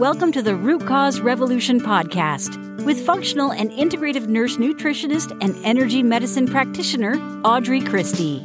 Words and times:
Welcome 0.00 0.32
to 0.32 0.40
the 0.40 0.56
Root 0.56 0.86
Cause 0.86 1.20
Revolution 1.20 1.78
podcast 1.78 2.82
with 2.86 3.04
functional 3.04 3.52
and 3.52 3.70
integrative 3.70 4.28
nurse 4.28 4.56
nutritionist 4.56 5.36
and 5.42 5.54
energy 5.62 6.02
medicine 6.02 6.46
practitioner 6.46 7.16
Audrey 7.44 7.82
Christie. 7.82 8.42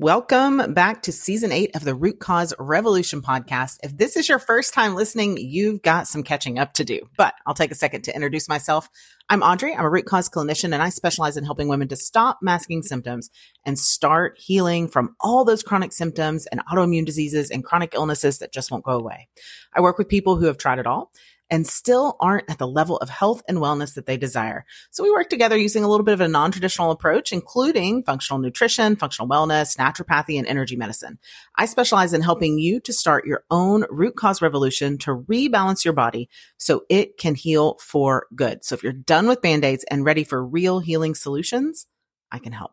Welcome 0.00 0.72
back 0.72 1.02
to 1.02 1.12
season 1.12 1.52
eight 1.52 1.76
of 1.76 1.84
the 1.84 1.94
Root 1.94 2.20
Cause 2.20 2.54
Revolution 2.58 3.20
podcast. 3.20 3.76
If 3.82 3.98
this 3.98 4.16
is 4.16 4.30
your 4.30 4.38
first 4.38 4.72
time 4.72 4.94
listening, 4.94 5.36
you've 5.36 5.82
got 5.82 6.08
some 6.08 6.22
catching 6.22 6.58
up 6.58 6.72
to 6.72 6.84
do, 6.84 7.00
but 7.18 7.34
I'll 7.44 7.52
take 7.52 7.70
a 7.70 7.74
second 7.74 8.04
to 8.04 8.14
introduce 8.14 8.48
myself. 8.48 8.88
I'm 9.28 9.42
Audrey. 9.42 9.74
I'm 9.74 9.84
a 9.84 9.90
root 9.90 10.06
cause 10.06 10.30
clinician 10.30 10.72
and 10.72 10.76
I 10.76 10.88
specialize 10.88 11.36
in 11.36 11.44
helping 11.44 11.68
women 11.68 11.86
to 11.88 11.96
stop 11.96 12.38
masking 12.40 12.82
symptoms 12.82 13.28
and 13.66 13.78
start 13.78 14.38
healing 14.38 14.88
from 14.88 15.16
all 15.20 15.44
those 15.44 15.62
chronic 15.62 15.92
symptoms 15.92 16.46
and 16.46 16.64
autoimmune 16.64 17.04
diseases 17.04 17.50
and 17.50 17.62
chronic 17.62 17.92
illnesses 17.92 18.38
that 18.38 18.54
just 18.54 18.70
won't 18.70 18.84
go 18.84 18.92
away. 18.92 19.28
I 19.76 19.82
work 19.82 19.98
with 19.98 20.08
people 20.08 20.36
who 20.36 20.46
have 20.46 20.56
tried 20.56 20.78
it 20.78 20.86
all 20.86 21.12
and 21.50 21.66
still 21.66 22.16
aren't 22.20 22.48
at 22.48 22.58
the 22.58 22.66
level 22.66 22.96
of 22.98 23.08
health 23.08 23.42
and 23.48 23.58
wellness 23.58 23.94
that 23.94 24.06
they 24.06 24.16
desire. 24.16 24.64
So 24.90 25.02
we 25.02 25.10
work 25.10 25.28
together 25.28 25.56
using 25.56 25.82
a 25.84 25.88
little 25.88 26.04
bit 26.04 26.14
of 26.14 26.20
a 26.20 26.28
non-traditional 26.28 26.90
approach, 26.90 27.32
including 27.32 28.04
functional 28.04 28.38
nutrition, 28.38 28.96
functional 28.96 29.28
wellness, 29.28 29.76
naturopathy, 29.76 30.38
and 30.38 30.46
energy 30.46 30.76
medicine. 30.76 31.18
I 31.56 31.66
specialize 31.66 32.12
in 32.12 32.22
helping 32.22 32.58
you 32.58 32.80
to 32.80 32.92
start 32.92 33.26
your 33.26 33.44
own 33.50 33.84
root 33.90 34.16
cause 34.16 34.40
revolution 34.40 34.98
to 34.98 35.16
rebalance 35.16 35.84
your 35.84 35.94
body 35.94 36.28
so 36.56 36.84
it 36.88 37.18
can 37.18 37.34
heal 37.34 37.76
for 37.80 38.26
good. 38.34 38.64
So 38.64 38.74
if 38.74 38.82
you're 38.82 38.92
done 38.92 39.26
with 39.26 39.42
band-aids 39.42 39.84
and 39.90 40.04
ready 40.04 40.24
for 40.24 40.44
real 40.44 40.78
healing 40.78 41.14
solutions, 41.14 41.86
I 42.30 42.38
can 42.38 42.52
help. 42.52 42.72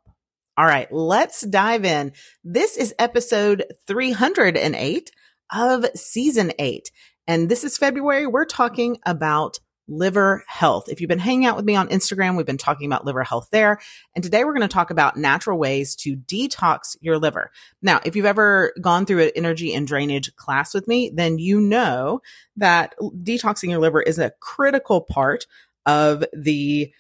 All 0.57 0.65
right, 0.65 0.91
let's 0.91 1.41
dive 1.41 1.85
in. 1.85 2.13
This 2.43 2.77
is 2.77 2.95
episode 2.97 3.65
308 3.85 5.11
of 5.51 5.85
season 5.95 6.51
eight. 6.57 6.91
And 7.27 7.49
this 7.49 7.63
is 7.63 7.77
February. 7.77 8.25
We're 8.25 8.45
talking 8.45 8.99
about 9.05 9.59
liver 9.89 10.43
health. 10.47 10.89
If 10.89 10.99
you've 10.99 11.07
been 11.07 11.19
hanging 11.19 11.45
out 11.45 11.55
with 11.55 11.65
me 11.65 11.75
on 11.75 11.87
Instagram, 11.89 12.35
we've 12.35 12.45
been 12.45 12.57
talking 12.57 12.87
about 12.87 13.05
liver 13.05 13.23
health 13.23 13.49
there. 13.51 13.79
And 14.15 14.23
today 14.23 14.43
we're 14.43 14.53
going 14.53 14.67
to 14.67 14.73
talk 14.73 14.91
about 14.91 15.17
natural 15.17 15.57
ways 15.57 15.95
to 15.97 16.15
detox 16.15 16.97
your 16.99 17.17
liver. 17.17 17.51
Now, 17.81 17.99
if 18.03 18.15
you've 18.15 18.25
ever 18.25 18.73
gone 18.81 19.05
through 19.05 19.23
an 19.23 19.31
energy 19.35 19.73
and 19.73 19.87
drainage 19.87 20.35
class 20.35 20.73
with 20.73 20.87
me, 20.87 21.11
then 21.13 21.39
you 21.39 21.61
know 21.61 22.21
that 22.57 22.95
detoxing 22.99 23.69
your 23.69 23.79
liver 23.79 24.01
is 24.01 24.19
a 24.19 24.31
critical 24.39 25.01
part 25.01 25.45
of 25.85 26.25
the 26.33 26.91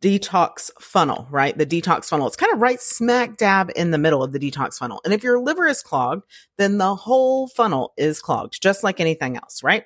detox 0.00 0.70
funnel, 0.80 1.26
right? 1.30 1.56
The 1.56 1.66
detox 1.66 2.06
funnel. 2.06 2.26
It's 2.26 2.36
kind 2.36 2.52
of 2.52 2.60
right 2.60 2.80
smack 2.80 3.36
dab 3.36 3.70
in 3.74 3.90
the 3.90 3.98
middle 3.98 4.22
of 4.22 4.32
the 4.32 4.38
detox 4.38 4.78
funnel. 4.78 5.00
And 5.04 5.12
if 5.12 5.22
your 5.24 5.40
liver 5.40 5.66
is 5.66 5.82
clogged, 5.82 6.24
then 6.58 6.78
the 6.78 6.94
whole 6.94 7.48
funnel 7.48 7.92
is 7.96 8.22
clogged, 8.22 8.62
just 8.62 8.84
like 8.84 9.00
anything 9.00 9.36
else, 9.36 9.62
right? 9.62 9.84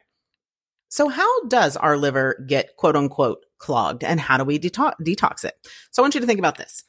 So 0.89 1.09
how 1.09 1.45
does 1.47 1.77
our 1.77 1.97
liver 1.97 2.45
get 2.47 2.77
quote 2.77 2.97
unquote 2.97 3.45
clogged 3.59 4.05
and 4.05 4.21
how 4.21 4.37
do 4.37 4.45
we 4.45 4.59
detox, 4.59 4.95
detox 5.03 5.45
it? 5.45 5.55
So 5.91 6.03
I 6.03 6.05
want 6.05 6.15
you 6.15 6.21
to 6.21 6.27
think 6.27 6.39
about 6.39 6.59
this. 6.59 6.85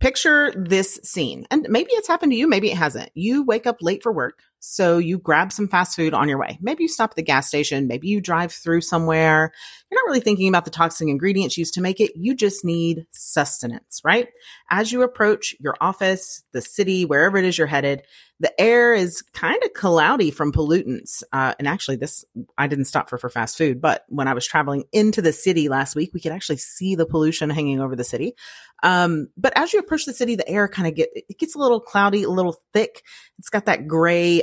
Picture 0.00 0.52
this 0.56 1.00
scene 1.02 1.46
and 1.50 1.66
maybe 1.68 1.90
it's 1.92 2.08
happened 2.08 2.32
to 2.32 2.38
you. 2.38 2.48
Maybe 2.48 2.70
it 2.70 2.76
hasn't. 2.76 3.10
You 3.14 3.44
wake 3.44 3.66
up 3.66 3.78
late 3.80 4.02
for 4.02 4.12
work. 4.12 4.40
So 4.66 4.96
you 4.96 5.18
grab 5.18 5.52
some 5.52 5.68
fast 5.68 5.94
food 5.94 6.14
on 6.14 6.26
your 6.26 6.38
way. 6.38 6.58
Maybe 6.62 6.84
you 6.84 6.88
stop 6.88 7.10
at 7.10 7.16
the 7.16 7.22
gas 7.22 7.46
station. 7.46 7.86
Maybe 7.86 8.08
you 8.08 8.22
drive 8.22 8.50
through 8.50 8.80
somewhere. 8.80 9.52
You're 9.90 10.02
not 10.02 10.08
really 10.08 10.22
thinking 10.22 10.48
about 10.48 10.64
the 10.64 10.70
toxic 10.70 11.06
ingredients 11.06 11.58
used 11.58 11.74
to 11.74 11.82
make 11.82 12.00
it. 12.00 12.12
You 12.16 12.34
just 12.34 12.64
need 12.64 13.06
sustenance, 13.12 14.00
right? 14.04 14.28
As 14.70 14.90
you 14.90 15.02
approach 15.02 15.54
your 15.60 15.76
office, 15.82 16.42
the 16.52 16.62
city, 16.62 17.04
wherever 17.04 17.36
it 17.36 17.44
is 17.44 17.58
you're 17.58 17.66
headed, 17.66 18.04
the 18.40 18.58
air 18.60 18.94
is 18.94 19.22
kind 19.32 19.62
of 19.62 19.72
cloudy 19.74 20.30
from 20.30 20.50
pollutants. 20.50 21.22
Uh, 21.32 21.54
and 21.58 21.68
actually 21.68 21.96
this, 21.96 22.24
I 22.58 22.66
didn't 22.66 22.86
stop 22.86 23.08
for, 23.08 23.18
for 23.18 23.28
fast 23.28 23.56
food, 23.56 23.80
but 23.80 24.04
when 24.08 24.26
I 24.26 24.34
was 24.34 24.46
traveling 24.46 24.84
into 24.92 25.22
the 25.22 25.32
city 25.32 25.68
last 25.68 25.94
week, 25.94 26.10
we 26.12 26.20
could 26.20 26.32
actually 26.32 26.56
see 26.56 26.96
the 26.96 27.06
pollution 27.06 27.50
hanging 27.50 27.80
over 27.80 27.94
the 27.94 28.02
city. 28.02 28.34
Um, 28.82 29.28
but 29.36 29.56
as 29.56 29.72
you 29.72 29.78
approach 29.78 30.04
the 30.04 30.12
city, 30.12 30.34
the 30.34 30.48
air 30.48 30.68
kind 30.68 30.88
of 30.88 30.94
get, 30.94 31.10
it 31.14 31.38
gets 31.38 31.54
a 31.54 31.58
little 31.58 31.80
cloudy, 31.80 32.24
a 32.24 32.28
little 32.28 32.56
thick. 32.72 33.02
It's 33.38 33.48
got 33.48 33.66
that 33.66 33.86
gray 33.86 34.42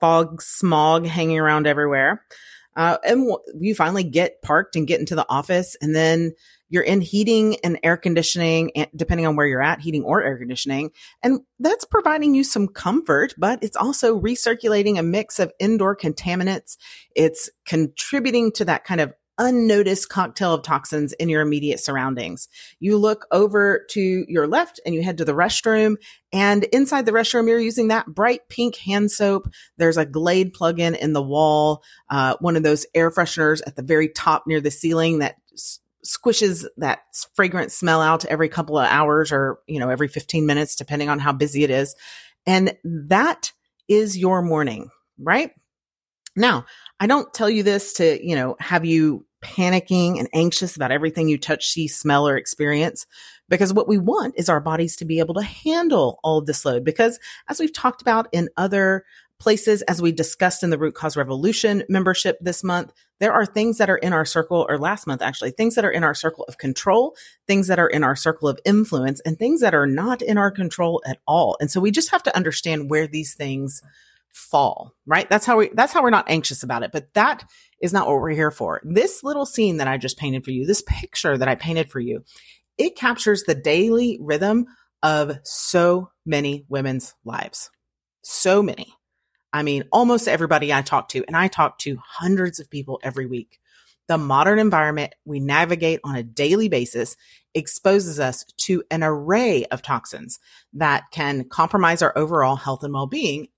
fog 0.00 0.42
smog 0.42 1.06
hanging 1.06 1.38
around 1.38 1.66
everywhere. 1.66 2.22
Uh, 2.76 2.98
and 3.04 3.28
w- 3.28 3.38
you 3.58 3.74
finally 3.74 4.04
get 4.04 4.42
parked 4.42 4.76
and 4.76 4.86
get 4.86 5.00
into 5.00 5.14
the 5.14 5.26
office 5.28 5.76
and 5.80 5.96
then 5.96 6.32
you're 6.68 6.82
in 6.82 7.00
heating 7.00 7.56
and 7.62 7.78
air 7.82 7.96
conditioning, 7.96 8.72
depending 8.94 9.26
on 9.26 9.36
where 9.36 9.46
you're 9.46 9.62
at, 9.62 9.80
heating 9.80 10.02
or 10.02 10.22
air 10.22 10.36
conditioning. 10.36 10.90
And 11.22 11.40
that's 11.60 11.84
providing 11.84 12.34
you 12.34 12.42
some 12.42 12.68
comfort, 12.68 13.34
but 13.38 13.62
it's 13.62 13.76
also 13.76 14.18
recirculating 14.20 14.98
a 14.98 15.02
mix 15.02 15.38
of 15.38 15.52
indoor 15.60 15.96
contaminants. 15.96 16.76
It's 17.14 17.50
contributing 17.66 18.50
to 18.52 18.64
that 18.64 18.84
kind 18.84 19.00
of 19.00 19.12
unnoticed 19.38 20.08
cocktail 20.08 20.54
of 20.54 20.62
toxins 20.62 21.12
in 21.14 21.28
your 21.28 21.42
immediate 21.42 21.80
surroundings. 21.80 22.48
You 22.80 22.96
look 22.96 23.26
over 23.30 23.86
to 23.90 24.24
your 24.28 24.46
left 24.46 24.80
and 24.84 24.94
you 24.94 25.02
head 25.02 25.18
to 25.18 25.24
the 25.24 25.32
restroom 25.32 25.96
and 26.32 26.64
inside 26.64 27.06
the 27.06 27.12
restroom, 27.12 27.48
you're 27.48 27.60
using 27.60 27.88
that 27.88 28.06
bright 28.06 28.48
pink 28.48 28.76
hand 28.76 29.10
soap. 29.10 29.48
There's 29.76 29.96
a 29.96 30.06
Glade 30.06 30.52
plug-in 30.52 30.94
in 30.94 31.12
the 31.12 31.22
wall, 31.22 31.82
uh, 32.10 32.36
one 32.40 32.56
of 32.56 32.62
those 32.62 32.86
air 32.94 33.10
fresheners 33.10 33.60
at 33.66 33.76
the 33.76 33.82
very 33.82 34.08
top 34.08 34.46
near 34.46 34.60
the 34.60 34.70
ceiling 34.70 35.20
that 35.20 35.36
s- 35.54 35.80
squishes 36.04 36.66
that 36.76 37.00
fragrant 37.34 37.72
smell 37.72 38.00
out 38.00 38.24
every 38.26 38.48
couple 38.48 38.78
of 38.78 38.86
hours 38.88 39.32
or, 39.32 39.58
you 39.66 39.80
know, 39.80 39.88
every 39.88 40.08
15 40.08 40.46
minutes, 40.46 40.76
depending 40.76 41.08
on 41.08 41.18
how 41.18 41.32
busy 41.32 41.64
it 41.64 41.70
is. 41.70 41.94
And 42.46 42.76
that 42.84 43.52
is 43.88 44.16
your 44.16 44.42
morning, 44.42 44.90
right? 45.18 45.52
Now, 46.36 46.66
I 47.00 47.06
don't 47.06 47.32
tell 47.34 47.50
you 47.50 47.62
this 47.62 47.94
to, 47.94 48.24
you 48.24 48.36
know, 48.36 48.56
have 48.60 48.84
you 48.84 49.26
panicking 49.42 50.18
and 50.18 50.28
anxious 50.32 50.76
about 50.76 50.90
everything 50.90 51.28
you 51.28 51.38
touch, 51.38 51.68
see, 51.68 51.88
smell, 51.88 52.26
or 52.26 52.36
experience. 52.36 53.06
Because 53.48 53.72
what 53.72 53.88
we 53.88 53.98
want 53.98 54.34
is 54.36 54.48
our 54.48 54.60
bodies 54.60 54.96
to 54.96 55.04
be 55.04 55.18
able 55.20 55.34
to 55.34 55.42
handle 55.42 56.18
all 56.24 56.38
of 56.38 56.46
this 56.46 56.64
load. 56.64 56.84
Because 56.84 57.20
as 57.48 57.60
we've 57.60 57.72
talked 57.72 58.02
about 58.02 58.28
in 58.32 58.48
other 58.56 59.04
places, 59.38 59.82
as 59.82 60.00
we 60.00 60.10
discussed 60.10 60.62
in 60.62 60.70
the 60.70 60.78
Root 60.78 60.94
Cause 60.94 61.16
Revolution 61.16 61.84
membership 61.88 62.38
this 62.40 62.64
month, 62.64 62.92
there 63.20 63.32
are 63.32 63.46
things 63.46 63.78
that 63.78 63.90
are 63.90 63.98
in 63.98 64.12
our 64.12 64.24
circle, 64.24 64.66
or 64.68 64.78
last 64.78 65.06
month 65.06 65.22
actually, 65.22 65.50
things 65.50 65.74
that 65.74 65.84
are 65.84 65.90
in 65.90 66.04
our 66.04 66.14
circle 66.14 66.44
of 66.48 66.58
control, 66.58 67.14
things 67.46 67.68
that 67.68 67.78
are 67.78 67.88
in 67.88 68.02
our 68.02 68.16
circle 68.16 68.48
of 68.48 68.58
influence, 68.64 69.20
and 69.20 69.38
things 69.38 69.60
that 69.60 69.74
are 69.74 69.86
not 69.86 70.22
in 70.22 70.38
our 70.38 70.50
control 70.50 71.02
at 71.06 71.18
all. 71.26 71.56
And 71.60 71.70
so 71.70 71.80
we 71.80 71.90
just 71.90 72.10
have 72.10 72.22
to 72.24 72.36
understand 72.36 72.90
where 72.90 73.06
these 73.06 73.34
things 73.34 73.82
fall, 74.36 74.92
right? 75.06 75.28
That's 75.30 75.46
how 75.46 75.56
we, 75.56 75.70
that's 75.72 75.94
how 75.94 76.02
we're 76.02 76.10
not 76.10 76.28
anxious 76.28 76.62
about 76.62 76.82
it. 76.82 76.92
But 76.92 77.14
that 77.14 77.48
is 77.80 77.92
not 77.92 78.06
what 78.06 78.20
we're 78.20 78.30
here 78.30 78.50
for. 78.50 78.82
This 78.84 79.24
little 79.24 79.46
scene 79.46 79.78
that 79.78 79.88
I 79.88 79.96
just 79.96 80.18
painted 80.18 80.44
for 80.44 80.50
you, 80.50 80.66
this 80.66 80.82
picture 80.86 81.38
that 81.38 81.48
I 81.48 81.54
painted 81.54 81.90
for 81.90 82.00
you, 82.00 82.22
it 82.76 82.96
captures 82.96 83.44
the 83.44 83.54
daily 83.54 84.18
rhythm 84.20 84.66
of 85.02 85.38
so 85.42 86.10
many 86.26 86.66
women's 86.68 87.14
lives. 87.24 87.70
So 88.22 88.62
many. 88.62 88.92
I 89.54 89.62
mean, 89.62 89.84
almost 89.90 90.28
everybody 90.28 90.70
I 90.70 90.82
talk 90.82 91.08
to, 91.10 91.24
and 91.26 91.34
I 91.34 91.48
talk 91.48 91.78
to 91.78 91.96
hundreds 92.06 92.60
of 92.60 92.68
people 92.68 93.00
every 93.02 93.24
week. 93.24 93.58
The 94.06 94.18
modern 94.18 94.58
environment 94.58 95.14
we 95.24 95.40
navigate 95.40 96.00
on 96.04 96.14
a 96.14 96.22
daily 96.22 96.68
basis 96.68 97.16
exposes 97.54 98.20
us 98.20 98.44
to 98.58 98.84
an 98.90 99.02
array 99.02 99.64
of 99.70 99.80
toxins 99.80 100.38
that 100.74 101.04
can 101.10 101.48
compromise 101.48 102.02
our 102.02 102.16
overall 102.16 102.56
health 102.56 102.84
and 102.84 102.92
well-being 102.92 103.48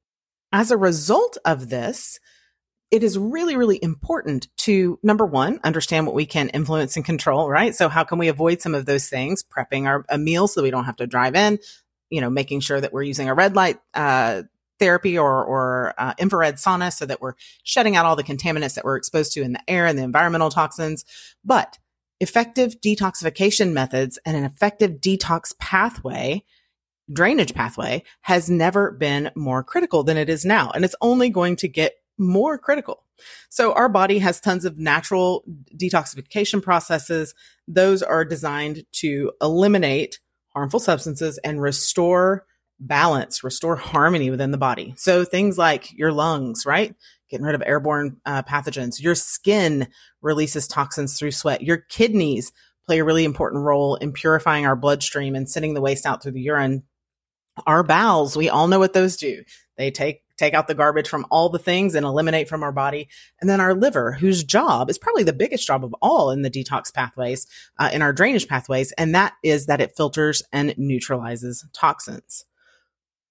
as 0.53 0.71
a 0.71 0.77
result 0.77 1.39
of 1.45 1.69
this, 1.69 2.19
it 2.91 3.03
is 3.03 3.19
really, 3.19 3.57
really 3.57 3.83
important 3.83 4.49
to 4.59 4.99
number 5.03 5.27
one, 5.27 5.61
understand 5.63 6.07
what 6.07 6.15
we 6.15 6.25
can 6.25 6.49
influence 6.51 6.97
and 6.97 7.05
control, 7.05 7.49
right? 7.49 7.75
So 7.75 7.89
how 7.89 8.05
can 8.05 8.19
we 8.19 8.29
avoid 8.29 8.63
some 8.63 8.75
of 8.75 8.87
those 8.87 9.09
things? 9.09 9.43
Prepping 9.45 9.87
our 9.87 10.07
a 10.09 10.17
meal 10.17 10.49
so 10.49 10.63
we 10.63 10.71
don't 10.71 10.85
have 10.85 10.97
to 10.97 11.07
drive 11.07 11.35
in, 11.35 11.59
you 12.09 12.21
know, 12.21 12.31
making 12.31 12.61
sure 12.61 12.81
that 12.81 12.93
we're 12.93 13.03
using 13.03 13.29
a 13.29 13.35
red 13.35 13.55
light, 13.55 13.79
uh, 13.93 14.45
therapy 14.79 15.19
or, 15.19 15.45
or 15.45 15.93
uh, 15.99 16.15
infrared 16.19 16.55
sauna 16.55 16.93
so 16.93 17.05
that 17.05 17.21
we're 17.21 17.35
shutting 17.65 17.97
out 17.97 18.06
all 18.06 18.17
the 18.17 18.25
contaminants 18.25 18.75
that 18.75 18.85
we're 18.85 18.97
exposed 18.97 19.33
to 19.33 19.43
in 19.43 19.53
the 19.53 19.61
air 19.69 19.87
and 19.87 19.99
the 19.99 20.03
environmental 20.03 20.51
toxins. 20.51 21.05
But 21.44 21.79
effective 22.21 22.81
detoxification 22.81 23.73
methods 23.73 24.19
and 24.25 24.37
an 24.37 24.44
effective 24.44 24.93
detox 24.93 25.56
pathway 25.59 26.44
drainage 27.12 27.55
pathway 27.55 28.02
has 28.22 28.50
never 28.50 28.93
been 28.93 29.31
more 29.34 29.62
critical 29.62 30.02
than 30.02 30.16
it 30.16 30.28
is 30.28 30.44
now. 30.44 30.70
And 30.75 30.84
it's 30.84 30.96
only 31.00 31.31
going 31.31 31.56
to 31.56 31.69
get 31.69 31.94
more 32.19 32.58
critical. 32.58 33.05
So 33.49 33.72
our 33.72 33.88
body 33.88 34.19
has 34.19 34.40
tons 34.40 34.64
of 34.64 34.78
natural 34.78 35.44
detoxification 35.76 36.62
processes. 36.62 37.34
Those 37.66 38.02
are 38.02 38.25
designed 38.25 38.84
to 38.93 39.32
eliminate 39.40 40.20
harmful 40.55 40.81
substances 40.81 41.38
and 41.38 41.60
restore 41.60 42.44
balance, 42.81 43.43
restore 43.43 43.76
harmony 43.76 44.31
within 44.31 44.50
the 44.50 44.58
body. 44.58 44.94
So 44.96 45.25
things 45.25 45.58
like 45.58 45.93
your 45.96 46.12
lungs, 46.12 46.64
right? 46.64 46.94
Getting 47.28 47.46
rid 47.46 47.55
of 47.55 47.62
airborne 47.66 48.19
uh, 48.25 48.43
pathogens. 48.43 49.00
Your 49.00 49.14
skin 49.14 49.88
releases 50.22 50.69
toxins 50.69 51.19
through 51.19 51.32
sweat. 51.32 51.62
Your 51.62 51.78
kidneys 51.78 52.52
play 52.87 53.00
a 53.00 53.05
really 53.05 53.25
important 53.25 53.64
role 53.64 53.96
in 53.96 54.12
purifying 54.12 54.64
our 54.64 54.76
bloodstream 54.76 55.34
and 55.34 55.50
sending 55.50 55.75
the 55.75 55.81
waste 55.81 56.06
out 56.06 56.22
through 56.22 56.32
the 56.32 56.40
urine 56.40 56.84
Our 57.66 57.82
bowels, 57.82 58.37
we 58.37 58.49
all 58.49 58.69
know 58.69 58.78
what 58.78 58.93
those 58.93 59.16
do. 59.16 59.43
They 59.76 59.90
take 59.90 60.22
take 60.38 60.55
out 60.55 60.69
the 60.69 60.75
garbage 60.75 61.08
from 61.08 61.26
all 61.31 61.49
the 61.49 61.58
things 61.58 61.94
and 61.94 62.06
eliminate 62.06 62.49
from 62.49 62.62
our 62.62 62.72
body. 62.72 63.08
And 63.40 63.50
then 63.50 63.60
our 63.60 63.75
liver, 63.75 64.12
whose 64.12 64.44
job 64.44 64.88
is 64.88 64.96
probably 64.96 65.25
the 65.25 65.32
biggest 65.32 65.66
job 65.66 65.84
of 65.84 65.94
all 66.00 66.31
in 66.31 66.43
the 66.43 66.50
detox 66.50 66.94
pathways, 66.94 67.46
uh, 67.78 67.90
in 67.93 68.00
our 68.00 68.12
drainage 68.12 68.49
pathways. 68.49 68.93
And 68.93 69.14
that 69.14 69.34
is 69.43 69.66
that 69.66 69.81
it 69.81 69.96
filters 69.96 70.43
and 70.52 70.75
neutralizes 70.78 71.66
toxins. 71.72 72.44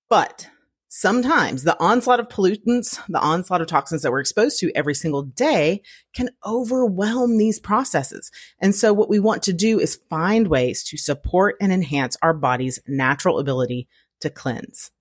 But 0.10 0.50
sometimes 0.90 1.64
the 1.64 1.80
onslaught 1.82 2.20
of 2.20 2.28
pollutants, 2.28 3.00
the 3.08 3.20
onslaught 3.20 3.62
of 3.62 3.68
toxins 3.68 4.02
that 4.02 4.12
we're 4.12 4.20
exposed 4.20 4.60
to 4.60 4.72
every 4.76 4.96
single 4.96 5.24
day 5.24 5.82
can 6.14 6.30
overwhelm 6.46 7.38
these 7.38 7.60
processes. 7.60 8.32
And 8.60 8.76
so 8.76 8.94
what 8.94 9.10
we 9.10 9.20
want 9.20 9.44
to 9.44 9.54
do 9.54 9.80
is 9.80 10.00
find 10.10 10.48
ways 10.48 10.84
to 10.86 10.98
support 10.98 11.56
and 11.62 11.72
enhance 11.72 12.18
our 12.22 12.34
body's 12.34 12.80
natural 12.88 13.40
ability 13.40 13.88
to 14.22 14.30
cleanse. 14.30 14.92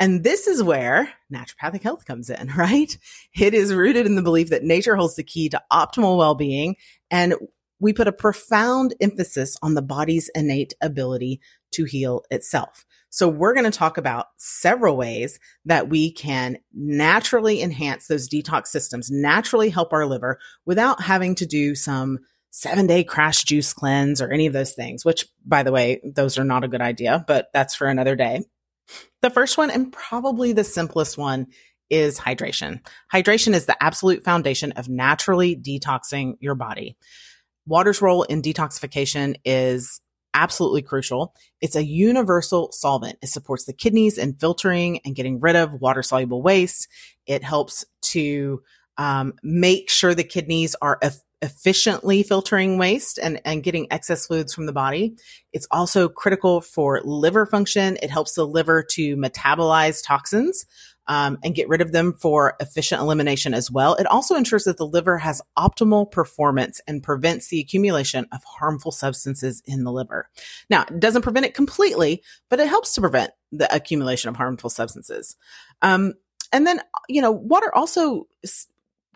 And 0.00 0.24
this 0.24 0.48
is 0.48 0.62
where 0.62 1.12
naturopathic 1.32 1.82
health 1.82 2.04
comes 2.04 2.28
in, 2.28 2.48
right? 2.56 2.96
It 3.38 3.54
is 3.54 3.72
rooted 3.72 4.06
in 4.06 4.16
the 4.16 4.22
belief 4.22 4.50
that 4.50 4.64
nature 4.64 4.96
holds 4.96 5.16
the 5.16 5.22
key 5.22 5.48
to 5.50 5.62
optimal 5.72 6.18
well-being. 6.18 6.76
And 7.10 7.34
we 7.78 7.92
put 7.92 8.08
a 8.08 8.12
profound 8.12 8.94
emphasis 9.00 9.56
on 9.62 9.74
the 9.74 9.82
body's 9.82 10.30
innate 10.34 10.74
ability 10.80 11.40
to 11.72 11.84
heal 11.84 12.22
itself. 12.30 12.84
So 13.10 13.28
we're 13.28 13.52
going 13.52 13.70
to 13.70 13.78
talk 13.78 13.98
about 13.98 14.26
several 14.38 14.96
ways 14.96 15.38
that 15.66 15.88
we 15.88 16.10
can 16.10 16.58
naturally 16.72 17.60
enhance 17.60 18.06
those 18.06 18.28
detox 18.28 18.68
systems, 18.68 19.10
naturally 19.10 19.68
help 19.68 19.92
our 19.92 20.06
liver 20.06 20.38
without 20.64 21.02
having 21.02 21.34
to 21.34 21.46
do 21.46 21.74
some 21.74 22.20
seven 22.50 22.86
day 22.86 23.04
crash 23.04 23.44
juice 23.44 23.72
cleanse 23.72 24.22
or 24.22 24.30
any 24.30 24.46
of 24.46 24.52
those 24.52 24.72
things, 24.72 25.04
which 25.04 25.26
by 25.44 25.62
the 25.62 25.72
way, 25.72 26.00
those 26.04 26.38
are 26.38 26.44
not 26.44 26.64
a 26.64 26.68
good 26.68 26.80
idea, 26.80 27.22
but 27.26 27.48
that's 27.52 27.74
for 27.74 27.86
another 27.86 28.16
day. 28.16 28.42
The 29.22 29.30
first 29.30 29.56
one 29.56 29.70
and 29.70 29.92
probably 29.92 30.52
the 30.52 30.64
simplest 30.64 31.16
one 31.16 31.46
is 31.90 32.18
hydration. 32.18 32.80
Hydration 33.12 33.54
is 33.54 33.66
the 33.66 33.80
absolute 33.82 34.24
foundation 34.24 34.72
of 34.72 34.88
naturally 34.88 35.54
detoxing 35.54 36.34
your 36.40 36.54
body. 36.54 36.96
Water's 37.66 38.02
role 38.02 38.22
in 38.24 38.42
detoxification 38.42 39.36
is 39.44 40.00
absolutely 40.34 40.82
crucial. 40.82 41.34
It's 41.60 41.76
a 41.76 41.84
universal 41.84 42.72
solvent. 42.72 43.18
It 43.22 43.28
supports 43.28 43.64
the 43.64 43.74
kidneys 43.74 44.18
in 44.18 44.34
filtering 44.34 45.00
and 45.04 45.14
getting 45.14 45.38
rid 45.40 45.56
of 45.56 45.74
water 45.74 46.02
soluble 46.02 46.42
waste. 46.42 46.88
It 47.26 47.44
helps 47.44 47.84
to 48.02 48.62
um, 48.96 49.34
make 49.42 49.90
sure 49.90 50.14
the 50.14 50.24
kidneys 50.24 50.74
are 50.80 50.98
efficiently 51.42 52.22
filtering 52.22 52.78
waste 52.78 53.18
and, 53.18 53.40
and 53.44 53.62
getting 53.62 53.88
excess 53.90 54.26
fluids 54.26 54.54
from 54.54 54.66
the 54.66 54.72
body. 54.72 55.16
It's 55.52 55.66
also 55.70 56.08
critical 56.08 56.60
for 56.60 57.02
liver 57.04 57.44
function. 57.44 57.98
It 58.02 58.10
helps 58.10 58.34
the 58.34 58.46
liver 58.46 58.82
to 58.92 59.16
metabolize 59.16 60.02
toxins 60.04 60.64
um, 61.08 61.38
and 61.42 61.54
get 61.54 61.68
rid 61.68 61.80
of 61.80 61.92
them 61.92 62.12
for 62.12 62.54
efficient 62.60 63.00
elimination 63.00 63.54
as 63.54 63.70
well. 63.70 63.96
It 63.96 64.06
also 64.06 64.36
ensures 64.36 64.64
that 64.64 64.76
the 64.76 64.86
liver 64.86 65.18
has 65.18 65.42
optimal 65.58 66.10
performance 66.10 66.80
and 66.86 67.02
prevents 67.02 67.48
the 67.48 67.60
accumulation 67.60 68.26
of 68.32 68.44
harmful 68.44 68.92
substances 68.92 69.62
in 69.66 69.82
the 69.82 69.92
liver. 69.92 70.30
Now, 70.70 70.82
it 70.82 71.00
doesn't 71.00 71.22
prevent 71.22 71.46
it 71.46 71.54
completely, 71.54 72.22
but 72.48 72.60
it 72.60 72.68
helps 72.68 72.94
to 72.94 73.00
prevent 73.00 73.32
the 73.50 73.74
accumulation 73.74 74.28
of 74.28 74.36
harmful 74.36 74.70
substances. 74.70 75.36
Um, 75.82 76.14
and 76.52 76.66
then, 76.66 76.80
you 77.08 77.20
know, 77.20 77.32
water 77.32 77.74
also 77.74 78.28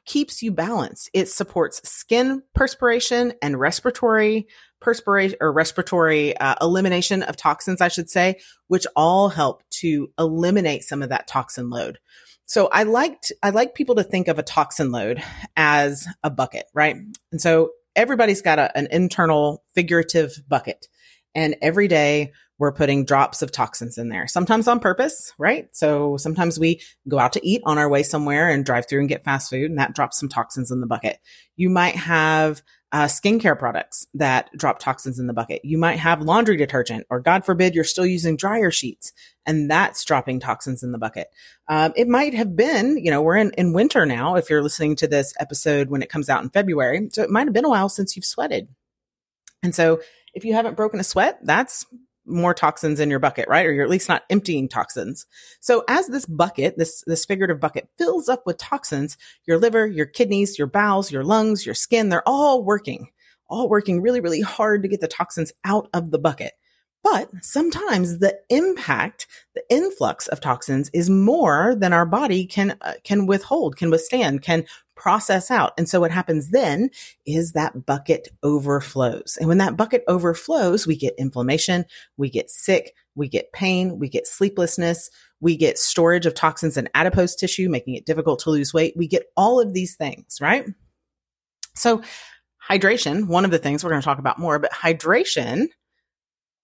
keeps 0.06 0.42
you 0.42 0.52
balanced. 0.52 1.10
It 1.12 1.28
supports 1.28 1.86
skin 1.88 2.42
perspiration 2.54 3.34
and 3.42 3.58
respiratory 3.58 4.46
perspiration 4.80 5.36
or 5.40 5.52
respiratory 5.52 6.36
uh, 6.36 6.54
elimination 6.60 7.22
of 7.22 7.36
toxins, 7.36 7.80
I 7.80 7.88
should 7.88 8.08
say, 8.08 8.38
which 8.68 8.86
all 8.94 9.28
help 9.28 9.62
to 9.80 10.10
eliminate 10.18 10.84
some 10.84 11.02
of 11.02 11.08
that 11.08 11.26
toxin 11.26 11.70
load. 11.70 11.98
So 12.44 12.68
I 12.68 12.84
liked, 12.84 13.32
I 13.42 13.50
like 13.50 13.74
people 13.74 13.96
to 13.96 14.04
think 14.04 14.28
of 14.28 14.38
a 14.38 14.42
toxin 14.42 14.92
load 14.92 15.22
as 15.56 16.06
a 16.22 16.30
bucket, 16.30 16.66
right? 16.72 16.96
And 17.32 17.40
so 17.40 17.70
everybody's 17.96 18.42
got 18.42 18.60
a, 18.60 18.76
an 18.78 18.86
internal 18.92 19.64
figurative 19.74 20.40
bucket 20.48 20.86
and 21.36 21.54
every 21.60 21.86
day 21.86 22.32
we're 22.58 22.72
putting 22.72 23.04
drops 23.04 23.42
of 23.42 23.52
toxins 23.52 23.98
in 23.98 24.08
there, 24.08 24.26
sometimes 24.26 24.66
on 24.66 24.80
purpose, 24.80 25.34
right? 25.38 25.68
So 25.72 26.16
sometimes 26.16 26.58
we 26.58 26.80
go 27.06 27.18
out 27.18 27.34
to 27.34 27.46
eat 27.46 27.60
on 27.66 27.76
our 27.76 27.88
way 27.88 28.02
somewhere 28.02 28.48
and 28.48 28.64
drive 28.64 28.88
through 28.88 29.00
and 29.00 29.08
get 29.08 29.24
fast 29.24 29.50
food 29.50 29.70
and 29.70 29.78
that 29.78 29.94
drops 29.94 30.18
some 30.18 30.30
toxins 30.30 30.70
in 30.70 30.80
the 30.80 30.86
bucket. 30.86 31.18
You 31.54 31.68
might 31.68 31.94
have 31.94 32.62
uh, 32.92 33.04
skincare 33.04 33.58
products 33.58 34.06
that 34.14 34.48
drop 34.56 34.78
toxins 34.78 35.18
in 35.18 35.26
the 35.26 35.34
bucket. 35.34 35.60
You 35.64 35.76
might 35.76 35.98
have 35.98 36.22
laundry 36.22 36.56
detergent, 36.56 37.06
or 37.10 37.20
God 37.20 37.44
forbid, 37.44 37.74
you're 37.74 37.84
still 37.84 38.06
using 38.06 38.38
dryer 38.38 38.70
sheets 38.70 39.12
and 39.44 39.70
that's 39.70 40.04
dropping 40.06 40.40
toxins 40.40 40.82
in 40.82 40.92
the 40.92 40.98
bucket. 40.98 41.28
Um, 41.68 41.92
it 41.96 42.08
might 42.08 42.32
have 42.32 42.56
been, 42.56 42.96
you 42.96 43.10
know, 43.10 43.20
we're 43.20 43.36
in, 43.36 43.50
in 43.58 43.74
winter 43.74 44.06
now 44.06 44.36
if 44.36 44.48
you're 44.48 44.62
listening 44.62 44.96
to 44.96 45.06
this 45.06 45.34
episode 45.38 45.90
when 45.90 46.02
it 46.02 46.08
comes 46.08 46.30
out 46.30 46.42
in 46.42 46.48
February. 46.48 47.10
So 47.12 47.22
it 47.22 47.28
might 47.28 47.46
have 47.46 47.52
been 47.52 47.66
a 47.66 47.70
while 47.70 47.90
since 47.90 48.16
you've 48.16 48.24
sweated. 48.24 48.68
And 49.62 49.74
so 49.74 50.00
if 50.36 50.44
you 50.44 50.52
haven't 50.52 50.76
broken 50.76 51.00
a 51.00 51.04
sweat, 51.04 51.38
that's 51.42 51.86
more 52.26 52.52
toxins 52.52 53.00
in 53.00 53.08
your 53.08 53.18
bucket, 53.18 53.48
right? 53.48 53.64
Or 53.64 53.72
you're 53.72 53.84
at 53.84 53.90
least 53.90 54.08
not 54.08 54.24
emptying 54.28 54.68
toxins. 54.68 55.24
So 55.60 55.82
as 55.88 56.08
this 56.08 56.26
bucket, 56.26 56.76
this, 56.76 57.02
this 57.06 57.24
figurative 57.24 57.58
bucket 57.58 57.88
fills 57.96 58.28
up 58.28 58.42
with 58.44 58.58
toxins, 58.58 59.16
your 59.46 59.58
liver, 59.58 59.86
your 59.86 60.06
kidneys, 60.06 60.58
your 60.58 60.66
bowels, 60.66 61.10
your 61.10 61.24
lungs, 61.24 61.64
your 61.64 61.74
skin, 61.74 62.10
they're 62.10 62.28
all 62.28 62.62
working, 62.62 63.08
all 63.48 63.68
working 63.68 64.02
really, 64.02 64.20
really 64.20 64.42
hard 64.42 64.82
to 64.82 64.88
get 64.88 65.00
the 65.00 65.08
toxins 65.08 65.52
out 65.64 65.88
of 65.94 66.10
the 66.10 66.18
bucket. 66.18 66.52
But 67.02 67.30
sometimes 67.40 68.18
the 68.18 68.36
impact, 68.50 69.28
the 69.54 69.62
influx 69.70 70.26
of 70.26 70.40
toxins 70.40 70.90
is 70.92 71.08
more 71.08 71.76
than 71.76 71.92
our 71.92 72.04
body 72.04 72.44
can, 72.44 72.76
uh, 72.82 72.94
can 73.04 73.26
withhold, 73.26 73.76
can 73.76 73.90
withstand, 73.90 74.42
can 74.42 74.64
process 74.96 75.50
out. 75.50 75.72
And 75.78 75.88
so 75.88 76.00
what 76.00 76.10
happens 76.10 76.50
then 76.50 76.90
is 77.26 77.52
that 77.52 77.86
bucket 77.86 78.28
overflows. 78.42 79.36
And 79.38 79.48
when 79.48 79.58
that 79.58 79.76
bucket 79.76 80.02
overflows, 80.08 80.86
we 80.86 80.96
get 80.96 81.14
inflammation, 81.18 81.84
we 82.16 82.30
get 82.30 82.50
sick, 82.50 82.94
we 83.14 83.28
get 83.28 83.52
pain, 83.52 83.98
we 83.98 84.08
get 84.08 84.26
sleeplessness, 84.26 85.10
we 85.40 85.56
get 85.56 85.78
storage 85.78 86.26
of 86.26 86.34
toxins 86.34 86.76
in 86.76 86.88
adipose 86.94 87.36
tissue, 87.36 87.68
making 87.68 87.94
it 87.94 88.06
difficult 88.06 88.40
to 88.40 88.50
lose 88.50 88.74
weight. 88.74 88.94
We 88.96 89.06
get 89.06 89.26
all 89.36 89.60
of 89.60 89.72
these 89.72 89.94
things, 89.94 90.38
right? 90.40 90.66
So 91.74 92.02
hydration, 92.68 93.28
one 93.28 93.44
of 93.44 93.50
the 93.50 93.58
things 93.58 93.84
we're 93.84 93.90
going 93.90 94.00
to 94.02 94.04
talk 94.04 94.18
about 94.18 94.38
more, 94.38 94.58
but 94.58 94.72
hydration 94.72 95.68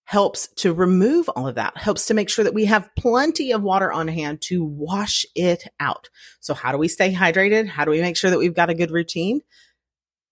helps 0.05 0.49
to 0.57 0.73
remove 0.73 1.29
all 1.31 1.47
of 1.47 1.55
that, 1.55 1.77
helps 1.77 2.07
to 2.07 2.15
make 2.15 2.29
sure 2.29 2.45
that 2.45 2.55
we 2.55 2.65
have 2.65 2.91
plenty 2.97 3.53
of 3.53 3.63
water 3.63 3.93
on 3.93 4.09
hand 4.09 4.41
to 4.43 4.65
wash 4.65 5.25
it 5.35 5.65
out. 5.81 6.09
So 6.41 6.55
how 6.55 6.73
do 6.73 6.79
we 6.79 6.89
stay 6.89 7.15
hydrated? 7.15 7.69
How 7.69 7.85
do 7.85 7.91
we 7.91 8.01
make 8.01 8.17
sure 8.17 8.31
that 8.31 8.39
we've 8.39 8.55
got 8.55 8.71
a 8.71 8.75
good 8.75 8.91
routine? 8.91 9.41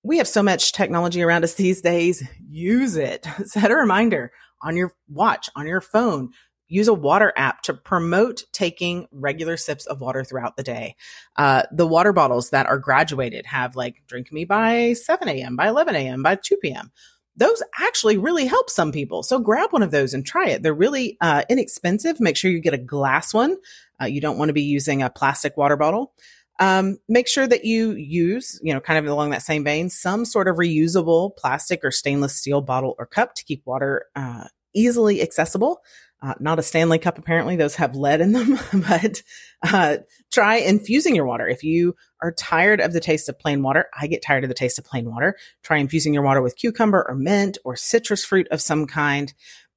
We 0.03 0.19
have 0.19 0.29
so 0.29 0.43
much 0.43 0.73
technology 0.73 1.23
around 1.23 1.45
us 1.45 1.55
these 1.55 1.83
days. 1.83 2.23
Use 2.49 2.97
it. 2.97 3.27
Set 3.45 3.71
a 3.71 3.77
reminder 3.77 4.33
on 4.63 4.77
your 4.77 4.93
watch, 5.09 5.49
on 5.55 5.67
your 5.67 5.81
phone. 5.81 6.31
Use 6.69 6.89
a 6.89 6.95
water 6.95 7.33
app 7.37 7.63
to 7.63 7.75
promote 7.75 8.45
taking 8.53 9.09
regular 9.11 9.57
sips 9.57 9.87
of 9.87 10.01
water 10.01 10.25
throughout 10.25 10.57
the 10.57 10.63
day. 10.63 10.95
Uh, 11.37 11.63
the 11.73 11.87
water 11.87 12.13
bottles 12.13 12.51
that 12.51 12.67
are 12.67 12.79
graduated 12.79 13.45
have 13.47 13.77
like 13.77 14.03
drink 14.07 14.33
me 14.33 14.45
by 14.45 14.93
7 14.93 15.29
a.m., 15.29 15.57
by 15.57 15.69
11 15.69 15.97
a.m., 15.97 16.23
by 16.23 16.37
2 16.37 16.57
p.m 16.59 16.93
those 17.41 17.63
actually 17.81 18.19
really 18.19 18.47
help 18.47 18.69
some 18.69 18.93
people. 18.93 19.23
So 19.23 19.39
grab 19.39 19.73
one 19.73 19.83
of 19.83 19.91
those 19.91 20.13
and 20.13 20.25
try 20.25 20.49
it. 20.51 20.63
They're 20.63 20.75
really 20.75 21.17
uh, 21.23 21.43
inexpensive. 21.49 22.21
Make 22.21 22.37
sure 22.37 22.51
you 22.51 22.61
get 22.61 22.75
a 22.75 22.79
glass 22.79 23.33
one. 23.33 23.57
Uh, 24.01 24.05
you 24.05 24.21
don't 24.21 24.39
want 24.39 24.51
to 24.51 24.53
be 24.53 24.63
using 24.63 25.03
a 25.03 25.11
plastic 25.11 25.57
water 25.57 25.77
bottle. 25.77 26.13
Um, 26.61 26.99
make 27.09 27.27
sure 27.27 27.47
that 27.47 27.65
you 27.65 27.93
use, 27.93 28.61
you 28.63 28.75
know, 28.75 28.81
kind 28.81 28.99
of 28.99 29.11
along 29.11 29.31
that 29.31 29.43
same 29.43 29.65
vein, 29.65 29.89
some 29.89 30.27
sort 30.27 30.47
of 30.47 30.57
reusable 30.57 31.35
plastic 31.35 31.81
or 31.83 31.91
stainless 31.91 32.37
steel 32.37 32.61
bottle 32.61 32.95
or 32.99 33.07
cup 33.07 33.35
to 33.37 33.45
keep 33.45 33.63
water 33.65 34.05
uh, 34.15 34.45
easily 34.75 35.23
accessible. 35.23 35.81
Uh, 36.23 36.35
not 36.39 36.59
a 36.59 36.63
Stanley 36.63 36.99
cup, 36.99 37.19
apparently. 37.19 37.57
Those 37.57 37.77
have 37.77 37.97
lead 37.97 38.21
in 38.21 38.33
them, 38.33 38.59
but 38.73 39.23
uh, 39.63 39.99
try 40.31 40.57
infusing 40.57 41.17
your 41.17 41.25
water. 41.25 41.49
If 41.49 41.65
you 41.65 41.97
are 42.23 42.33
tired 42.33 42.81
of 42.81 42.93
the 42.93 43.01
taste 43.01 43.29
of 43.29 43.39
plain 43.39 43.63
water, 43.63 43.87
I 43.99 44.07
get 44.07 44.23
tired 44.23 44.45
of 44.45 44.49
the 44.49 44.55
taste 44.55 44.79
of 44.79 44.85
plain 44.85 45.11
water. 45.11 45.37
Try 45.63 45.79
infusing 45.79 46.13
your 46.13 46.23
water 46.23 46.43
with 46.43 46.57
cucumber 46.57 47.07
or 47.09 47.15
mint 47.15 47.57
or 47.65 47.75
citrus 47.75 48.25
fruit 48.25 48.49
of 48.51 48.61
some 48.61 48.87
kind. 48.87 49.33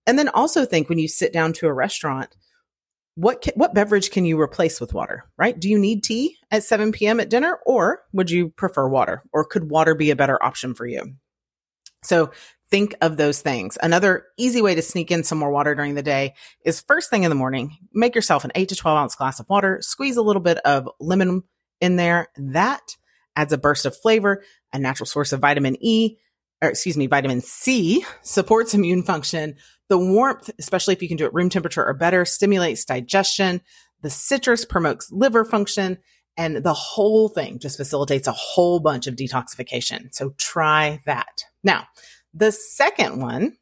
And 0.05 0.19
then 0.19 0.27
also 0.27 0.65
think 0.65 0.89
when 0.89 0.99
you 0.99 1.07
sit 1.07 1.31
down 1.31 1.53
to 1.53 1.67
a 1.67 1.73
restaurant, 1.73 2.35
what 3.15 3.41
can, 3.41 3.53
what 3.55 3.73
beverage 3.73 4.11
can 4.11 4.25
you 4.25 4.41
replace 4.41 4.81
with 4.81 4.93
water, 4.93 5.25
right? 5.37 5.57
Do 5.57 5.69
you 5.69 5.79
need 5.79 6.03
tea 6.03 6.37
at 6.51 6.63
7 6.63 6.91
p.m. 6.91 7.19
at 7.19 7.29
dinner 7.29 7.59
or 7.65 8.01
would 8.11 8.31
you 8.31 8.49
prefer 8.49 8.87
water 8.89 9.23
or 9.31 9.45
could 9.45 9.69
water 9.69 9.95
be 9.95 10.11
a 10.11 10.15
better 10.15 10.43
option 10.43 10.73
for 10.73 10.85
you? 10.85 11.15
So 12.03 12.31
think 12.73 12.95
of 13.01 13.17
those 13.17 13.39
things. 13.39 13.77
Another 13.83 14.25
easy 14.35 14.59
way 14.59 14.73
to 14.73 14.81
sneak 14.81 15.11
in 15.11 15.23
some 15.23 15.37
more 15.37 15.51
water 15.51 15.75
during 15.75 15.93
the 15.93 16.01
day 16.01 16.33
is 16.65 16.81
first 16.81 17.07
thing 17.07 17.21
in 17.21 17.29
the 17.29 17.35
morning, 17.35 17.77
make 17.93 18.15
yourself 18.15 18.45
an 18.45 18.51
8 18.55 18.69
to 18.69 18.75
12 18.75 18.97
ounce 18.97 19.13
glass 19.13 19.39
of 19.39 19.47
water, 19.47 19.77
squeeze 19.81 20.17
a 20.17 20.23
little 20.23 20.41
bit 20.41 20.57
of 20.65 20.89
lemon 20.99 21.43
in 21.79 21.97
there. 21.97 22.29
That 22.35 22.81
adds 23.35 23.53
a 23.53 23.59
burst 23.59 23.85
of 23.85 23.95
flavor, 23.95 24.43
a 24.73 24.79
natural 24.79 25.05
source 25.05 25.33
of 25.33 25.39
vitamin 25.39 25.77
E, 25.81 26.17
or 26.63 26.69
excuse 26.69 26.97
me, 26.97 27.05
vitamin 27.05 27.41
C 27.41 28.03
supports 28.23 28.73
immune 28.73 29.03
function. 29.03 29.53
The 29.89 29.99
warmth, 29.99 30.49
especially 30.57 30.95
if 30.95 31.03
you 31.03 31.07
can 31.07 31.17
do 31.17 31.27
it 31.27 31.33
room 31.35 31.49
temperature 31.49 31.85
or 31.85 31.93
better, 31.93 32.25
stimulates 32.25 32.85
digestion. 32.85 33.61
The 34.01 34.09
citrus 34.09 34.65
promotes 34.65 35.11
liver 35.11 35.45
function 35.45 35.99
and 36.37 36.57
the 36.57 36.73
whole 36.73 37.29
thing 37.29 37.59
just 37.59 37.77
facilitates 37.77 38.27
a 38.27 38.31
whole 38.31 38.79
bunch 38.79 39.05
of 39.05 39.15
detoxification. 39.15 40.11
So 40.11 40.33
try 40.39 41.01
that. 41.05 41.43
Now, 41.63 41.85
the 42.33 42.51
second 42.51 43.21
one 43.21 43.57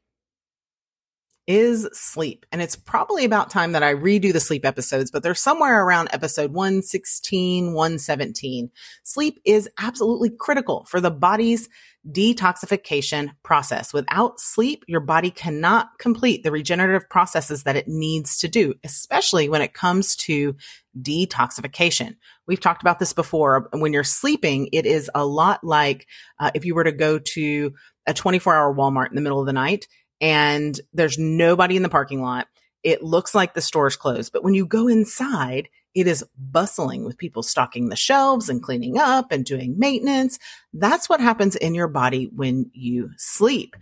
is 1.48 1.90
sleep. 1.92 2.46
And 2.52 2.62
it's 2.62 2.76
probably 2.76 3.26
about 3.26 3.50
time 3.50 3.72
that 3.72 3.84
I 3.84 3.94
redo 3.94 4.32
the 4.32 4.40
sleep 4.40 4.64
episodes, 4.64 5.12
but 5.12 5.24
they're 5.24 5.36
somewhere 5.36 5.84
around 5.84 6.10
episode 6.14 6.54
116, 6.54 7.74
117. 7.74 8.72
Sleep 9.04 9.42
is 9.44 9.70
absolutely 9.80 10.30
critical 10.30 10.86
for 10.88 11.02
the 11.02 11.12
body's 11.12 11.68
detoxification 12.10 13.32
process. 13.44 13.94
Without 13.94 14.40
sleep, 14.40 14.84
your 14.88 15.02
body 15.02 15.30
cannot 15.30 15.90
complete 16.00 16.44
the 16.44 16.52
regenerative 16.52 17.10
processes 17.10 17.64
that 17.64 17.76
it 17.76 17.88
needs 17.88 18.38
to 18.38 18.48
do, 18.48 18.74
especially 18.84 19.50
when 19.50 19.62
it 19.62 19.74
comes 19.74 20.16
to 20.16 20.56
detoxification. 21.00 22.16
We've 22.52 22.60
talked 22.60 22.82
about 22.82 23.00
this 23.00 23.14
before. 23.14 23.70
When 23.72 23.94
you're 23.94 24.04
sleeping, 24.04 24.68
it 24.74 24.86
is 24.86 25.10
a 25.16 25.26
lot 25.26 25.64
like 25.64 26.06
uh, 26.38 26.52
if 26.54 26.66
you 26.66 26.76
were 26.76 26.84
to 26.84 26.92
go 26.92 27.18
to 27.18 27.74
a 28.06 28.14
24 28.14 28.54
hour 28.54 28.76
Walmart 28.76 29.08
in 29.08 29.16
the 29.16 29.22
middle 29.22 29.40
of 29.40 29.46
the 29.46 29.54
night 29.54 29.88
and 30.20 30.78
there's 30.92 31.18
nobody 31.18 31.78
in 31.78 31.82
the 31.82 31.88
parking 31.88 32.22
lot. 32.22 32.50
It 32.84 33.04
looks 33.04 33.34
like 33.34 33.54
the 33.54 33.62
store's 33.62 33.96
closed, 33.96 34.34
but 34.34 34.44
when 34.44 34.54
you 34.54 34.66
go 34.66 34.90
inside, 34.90 35.70
it 35.96 36.08
is 36.08 36.26
bustling 36.38 37.06
with 37.06 37.18
people 37.18 37.42
stocking 37.42 37.88
the 37.88 37.96
shelves 37.96 38.50
and 38.50 38.62
cleaning 38.62 38.98
up 38.98 39.32
and 39.32 39.46
doing 39.46 39.80
maintenance. 39.80 40.38
That's 40.74 41.08
what 41.08 41.22
happens 41.22 41.56
in 41.56 41.74
your 41.74 41.88
body 41.88 42.30
when 42.36 42.70
you 42.74 43.12
sleep. 43.16 43.78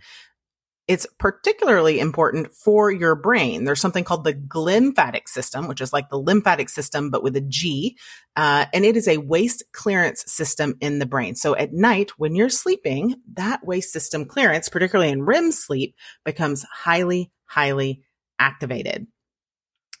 It's 0.90 1.06
particularly 1.20 2.00
important 2.00 2.50
for 2.50 2.90
your 2.90 3.14
brain. 3.14 3.62
There's 3.62 3.80
something 3.80 4.02
called 4.02 4.24
the 4.24 4.34
glymphatic 4.34 5.28
system, 5.28 5.68
which 5.68 5.80
is 5.80 5.92
like 5.92 6.08
the 6.08 6.18
lymphatic 6.18 6.68
system, 6.68 7.10
but 7.10 7.22
with 7.22 7.36
a 7.36 7.40
G. 7.40 7.96
Uh, 8.34 8.66
and 8.74 8.84
it 8.84 8.96
is 8.96 9.06
a 9.06 9.18
waste 9.18 9.62
clearance 9.72 10.24
system 10.26 10.74
in 10.80 10.98
the 10.98 11.06
brain. 11.06 11.36
So 11.36 11.54
at 11.54 11.72
night, 11.72 12.10
when 12.18 12.34
you're 12.34 12.48
sleeping, 12.48 13.14
that 13.34 13.64
waste 13.64 13.92
system 13.92 14.24
clearance, 14.24 14.68
particularly 14.68 15.12
in 15.12 15.22
REM 15.22 15.52
sleep, 15.52 15.94
becomes 16.24 16.66
highly, 16.74 17.30
highly 17.44 18.02
activated. 18.40 19.06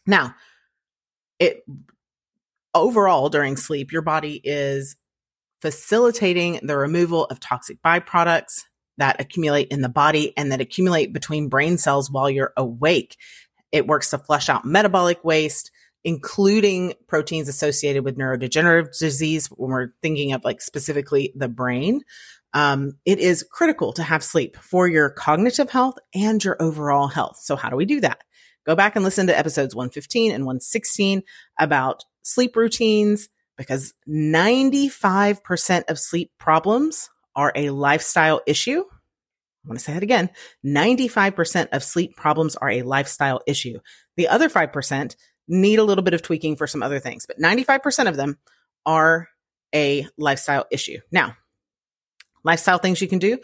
Now, 0.08 0.34
it 1.38 1.62
overall 2.74 3.28
during 3.28 3.56
sleep, 3.56 3.92
your 3.92 4.02
body 4.02 4.40
is 4.42 4.96
facilitating 5.62 6.58
the 6.64 6.76
removal 6.76 7.26
of 7.26 7.38
toxic 7.38 7.80
byproducts, 7.80 8.64
that 9.00 9.20
accumulate 9.20 9.68
in 9.68 9.80
the 9.80 9.88
body 9.88 10.32
and 10.36 10.52
that 10.52 10.60
accumulate 10.60 11.12
between 11.12 11.48
brain 11.48 11.78
cells 11.78 12.10
while 12.10 12.30
you're 12.30 12.52
awake. 12.56 13.16
It 13.72 13.86
works 13.86 14.10
to 14.10 14.18
flush 14.18 14.48
out 14.48 14.64
metabolic 14.64 15.24
waste, 15.24 15.70
including 16.04 16.94
proteins 17.08 17.48
associated 17.48 18.04
with 18.04 18.16
neurodegenerative 18.16 18.96
disease 18.98 19.46
when 19.48 19.70
we're 19.70 19.88
thinking 20.02 20.32
of 20.32 20.44
like 20.44 20.60
specifically 20.60 21.32
the 21.34 21.48
brain. 21.48 22.02
Um, 22.52 22.92
it 23.04 23.18
is 23.18 23.46
critical 23.50 23.92
to 23.94 24.02
have 24.02 24.24
sleep 24.24 24.56
for 24.56 24.88
your 24.88 25.10
cognitive 25.10 25.70
health 25.70 25.98
and 26.14 26.42
your 26.42 26.60
overall 26.60 27.06
health. 27.06 27.38
So 27.40 27.56
how 27.56 27.70
do 27.70 27.76
we 27.76 27.84
do 27.84 28.00
that? 28.00 28.22
Go 28.66 28.74
back 28.74 28.96
and 28.96 29.04
listen 29.04 29.28
to 29.28 29.38
episodes 29.38 29.74
115 29.74 30.32
and 30.32 30.44
116 30.44 31.22
about 31.58 32.04
sleep 32.22 32.56
routines 32.56 33.28
because 33.56 33.94
95% 34.08 35.84
of 35.88 35.98
sleep 35.98 36.32
problems 36.38 37.08
are 37.36 37.52
a 37.54 37.70
lifestyle 37.70 38.40
issue. 38.46 38.82
I 39.64 39.68
want 39.68 39.78
to 39.78 39.84
say 39.84 39.94
that 39.94 40.02
again. 40.02 40.30
95% 40.64 41.68
of 41.72 41.84
sleep 41.84 42.16
problems 42.16 42.56
are 42.56 42.70
a 42.70 42.82
lifestyle 42.82 43.40
issue. 43.46 43.78
The 44.16 44.28
other 44.28 44.48
5% 44.48 45.16
need 45.48 45.78
a 45.78 45.84
little 45.84 46.04
bit 46.04 46.14
of 46.14 46.22
tweaking 46.22 46.56
for 46.56 46.66
some 46.66 46.82
other 46.82 46.98
things, 47.00 47.26
but 47.26 47.38
95% 47.38 48.08
of 48.08 48.16
them 48.16 48.38
are 48.86 49.28
a 49.74 50.06
lifestyle 50.16 50.66
issue. 50.70 50.98
Now, 51.12 51.36
lifestyle 52.44 52.78
things 52.78 53.00
you 53.00 53.08
can 53.08 53.18
do 53.18 53.38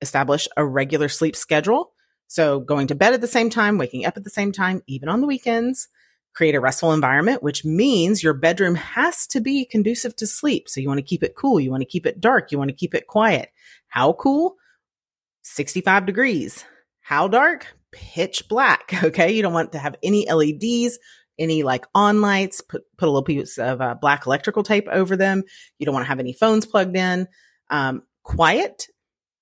establish 0.00 0.46
a 0.56 0.64
regular 0.64 1.08
sleep 1.08 1.34
schedule. 1.34 1.92
So 2.28 2.60
going 2.60 2.88
to 2.88 2.94
bed 2.94 3.14
at 3.14 3.20
the 3.20 3.26
same 3.26 3.50
time, 3.50 3.78
waking 3.78 4.04
up 4.04 4.16
at 4.16 4.24
the 4.24 4.30
same 4.30 4.52
time, 4.52 4.82
even 4.86 5.08
on 5.08 5.20
the 5.20 5.26
weekends, 5.26 5.88
create 6.36 6.54
a 6.54 6.60
restful 6.60 6.92
environment, 6.92 7.42
which 7.42 7.64
means 7.64 8.22
your 8.22 8.34
bedroom 8.34 8.74
has 8.74 9.26
to 9.26 9.40
be 9.40 9.64
conducive 9.64 10.14
to 10.14 10.26
sleep. 10.26 10.68
So 10.68 10.80
you 10.80 10.88
want 10.88 10.98
to 10.98 11.02
keep 11.02 11.22
it 11.22 11.34
cool. 11.34 11.58
You 11.58 11.70
want 11.70 11.80
to 11.80 11.88
keep 11.88 12.04
it 12.04 12.20
dark. 12.20 12.52
You 12.52 12.58
want 12.58 12.68
to 12.68 12.76
keep 12.76 12.94
it 12.94 13.06
quiet. 13.06 13.48
How 13.88 14.12
cool? 14.12 14.56
65 15.42 16.04
degrees. 16.04 16.62
How 17.00 17.26
dark? 17.26 17.66
Pitch 17.90 18.48
black. 18.48 18.92
Okay. 19.02 19.32
You 19.32 19.40
don't 19.40 19.54
want 19.54 19.72
to 19.72 19.78
have 19.78 19.96
any 20.02 20.30
LEDs, 20.30 20.98
any 21.38 21.62
like 21.62 21.86
on 21.94 22.20
lights, 22.20 22.60
put, 22.60 22.82
put 22.98 23.08
a 23.08 23.10
little 23.10 23.22
piece 23.22 23.56
of 23.56 23.80
uh, 23.80 23.94
black 23.94 24.26
electrical 24.26 24.62
tape 24.62 24.88
over 24.88 25.16
them. 25.16 25.42
You 25.78 25.86
don't 25.86 25.94
want 25.94 26.04
to 26.04 26.08
have 26.08 26.20
any 26.20 26.34
phones 26.34 26.66
plugged 26.66 26.96
in. 26.96 27.28
Um, 27.70 28.02
quiet. 28.24 28.88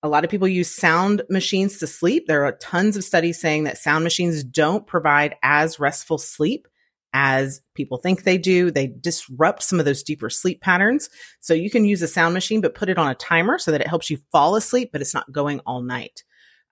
A 0.04 0.08
lot 0.08 0.22
of 0.22 0.30
people 0.30 0.46
use 0.46 0.70
sound 0.70 1.22
machines 1.28 1.78
to 1.78 1.88
sleep. 1.88 2.26
There 2.28 2.44
are 2.44 2.52
tons 2.52 2.96
of 2.96 3.02
studies 3.02 3.40
saying 3.40 3.64
that 3.64 3.78
sound 3.78 4.04
machines 4.04 4.44
don't 4.44 4.86
provide 4.86 5.34
as 5.42 5.80
restful 5.80 6.18
sleep 6.18 6.68
as 7.14 7.62
people 7.74 7.96
think 7.96 8.24
they 8.24 8.36
do. 8.36 8.70
They 8.70 8.88
disrupt 8.88 9.62
some 9.62 9.78
of 9.78 9.86
those 9.86 10.02
deeper 10.02 10.28
sleep 10.28 10.60
patterns. 10.60 11.08
So 11.40 11.54
you 11.54 11.70
can 11.70 11.84
use 11.84 12.02
a 12.02 12.08
sound 12.08 12.34
machine, 12.34 12.60
but 12.60 12.74
put 12.74 12.88
it 12.90 12.98
on 12.98 13.10
a 13.10 13.14
timer 13.14 13.58
so 13.58 13.70
that 13.70 13.80
it 13.80 13.86
helps 13.86 14.10
you 14.10 14.18
fall 14.32 14.56
asleep, 14.56 14.90
but 14.92 15.00
it's 15.00 15.14
not 15.14 15.32
going 15.32 15.60
all 15.60 15.80
night. 15.80 16.24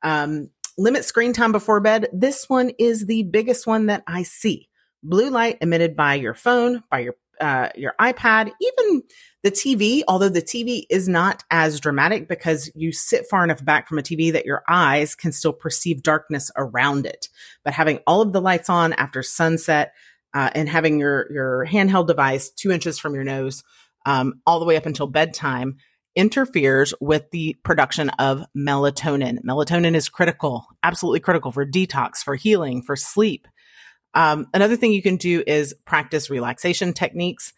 Um, 0.03 0.51
limit 0.77 1.05
screen 1.05 1.33
time 1.33 1.53
before 1.53 1.81
bed. 1.81 2.09
This 2.13 2.49
one 2.49 2.73
is 2.79 3.07
the 3.07 3.23
biggest 3.23 3.67
one 3.67 3.87
that 3.87 4.03
I 4.07 4.25
see. 4.25 4.69
Blue 5.05 5.31
light 5.31 5.59
emitted 5.61 5.97
by 5.97 6.15
your 6.15 6.35
phone, 6.35 6.83
by 6.91 7.01
your 7.01 7.15
uh, 7.41 7.71
your 7.75 7.95
iPad, 8.01 8.53
even 8.61 9.03
the 9.43 9.51
TV, 9.51 10.03
although 10.07 10.29
the 10.29 10.43
TV 10.43 10.85
is 10.89 11.09
not 11.09 11.43
as 11.51 11.81
dramatic 11.81 12.29
because 12.29 12.71
you 12.77 12.93
sit 12.93 13.27
far 13.29 13.43
enough 13.43 13.65
back 13.65 13.89
from 13.89 13.99
a 13.99 14.03
TV 14.03 14.33
that 14.33 14.47
your 14.47 14.63
eyes 14.69 15.17
can 15.17 15.33
still 15.33 15.53
perceive 15.53 16.03
darkness 16.03 16.53
around 16.57 17.05
it. 17.05 17.29
But 17.65 17.75
having 17.75 17.99
all 18.07 18.21
of 18.21 18.33
the 18.33 18.41
lights 18.41 18.71
on 18.71 18.93
after 18.93 19.25
sunset, 19.25 19.93
uh, 20.35 20.51
and 20.55 20.69
having 20.69 20.99
your 20.99 21.31
your 21.33 21.67
handheld 21.67 22.07
device 22.07 22.51
two 22.51 22.71
inches 22.71 22.99
from 22.99 23.15
your 23.15 23.25
nose 23.25 23.63
um, 24.07 24.41
all 24.47 24.61
the 24.61 24.67
way 24.67 24.77
up 24.77 24.87
until 24.87 25.07
bedtime 25.07 25.77
interferes 26.15 26.93
with 27.01 27.31
the 27.31 27.57
production 27.63 28.11
of 28.11 28.45
melatonin. 28.57 29.43
Melatonin 29.45 29.95
is 29.95 30.09
critical, 30.09 30.67
absolutely 30.83 31.21
critical 31.21 31.53
for 31.53 31.65
detox, 31.65 32.19
for 32.19 32.35
healing, 32.35 32.83
for 32.83 32.97
sleep. 32.97 33.49
Um, 34.15 34.47
another 34.53 34.77
thing 34.77 34.93
you 34.93 35.03
can 35.03 35.17
do 35.17 35.43
is 35.47 35.75
practice 35.87 36.29
relaxation 36.29 36.93
techniques. 36.93 37.55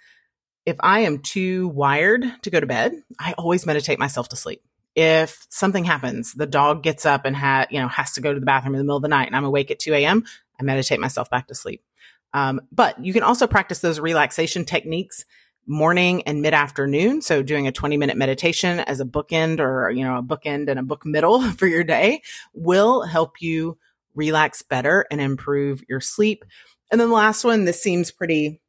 If 0.66 0.76
I 0.80 1.00
am 1.00 1.18
too 1.18 1.68
wired 1.68 2.24
to 2.42 2.50
go 2.50 2.60
to 2.60 2.66
bed, 2.66 2.92
I 3.18 3.32
always 3.32 3.66
meditate 3.66 3.98
myself 3.98 4.28
to 4.28 4.36
sleep. 4.36 4.62
If 4.94 5.44
something 5.50 5.84
happens, 5.84 6.32
the 6.32 6.46
dog 6.46 6.84
gets 6.84 7.04
up 7.04 7.24
and 7.24 7.34
ha- 7.34 7.66
you 7.70 7.80
know 7.80 7.88
has 7.88 8.12
to 8.12 8.20
go 8.20 8.32
to 8.32 8.38
the 8.38 8.46
bathroom 8.46 8.74
in 8.74 8.78
the 8.78 8.84
middle 8.84 8.96
of 8.96 9.02
the 9.02 9.08
night, 9.08 9.26
and 9.26 9.36
I'm 9.36 9.44
awake 9.44 9.72
at 9.72 9.80
2 9.80 9.92
a.m., 9.94 10.24
I 10.58 10.62
meditate 10.62 11.00
myself 11.00 11.28
back 11.28 11.48
to 11.48 11.54
sleep. 11.56 11.82
Um, 12.34 12.60
but 12.72 13.02
you 13.02 13.12
can 13.12 13.22
also 13.22 13.46
practice 13.46 13.78
those 13.78 14.00
relaxation 14.00 14.64
techniques 14.64 15.24
morning 15.66 16.22
and 16.24 16.42
mid 16.42 16.52
afternoon. 16.52 17.22
So 17.22 17.42
doing 17.42 17.66
a 17.66 17.72
20 17.72 17.96
minute 17.96 18.16
meditation 18.16 18.80
as 18.80 19.00
a 19.00 19.06
bookend 19.06 19.60
or, 19.60 19.90
you 19.90 20.04
know, 20.04 20.18
a 20.18 20.22
bookend 20.22 20.68
and 20.68 20.78
a 20.78 20.82
book 20.82 21.06
middle 21.06 21.40
for 21.52 21.66
your 21.66 21.84
day 21.84 22.22
will 22.52 23.02
help 23.02 23.40
you 23.40 23.78
relax 24.14 24.62
better 24.62 25.06
and 25.10 25.20
improve 25.20 25.82
your 25.88 26.00
sleep. 26.00 26.44
And 26.90 27.00
then 27.00 27.08
the 27.08 27.14
last 27.14 27.44
one, 27.44 27.64
this 27.64 27.82
seems 27.82 28.10
pretty, 28.10 28.60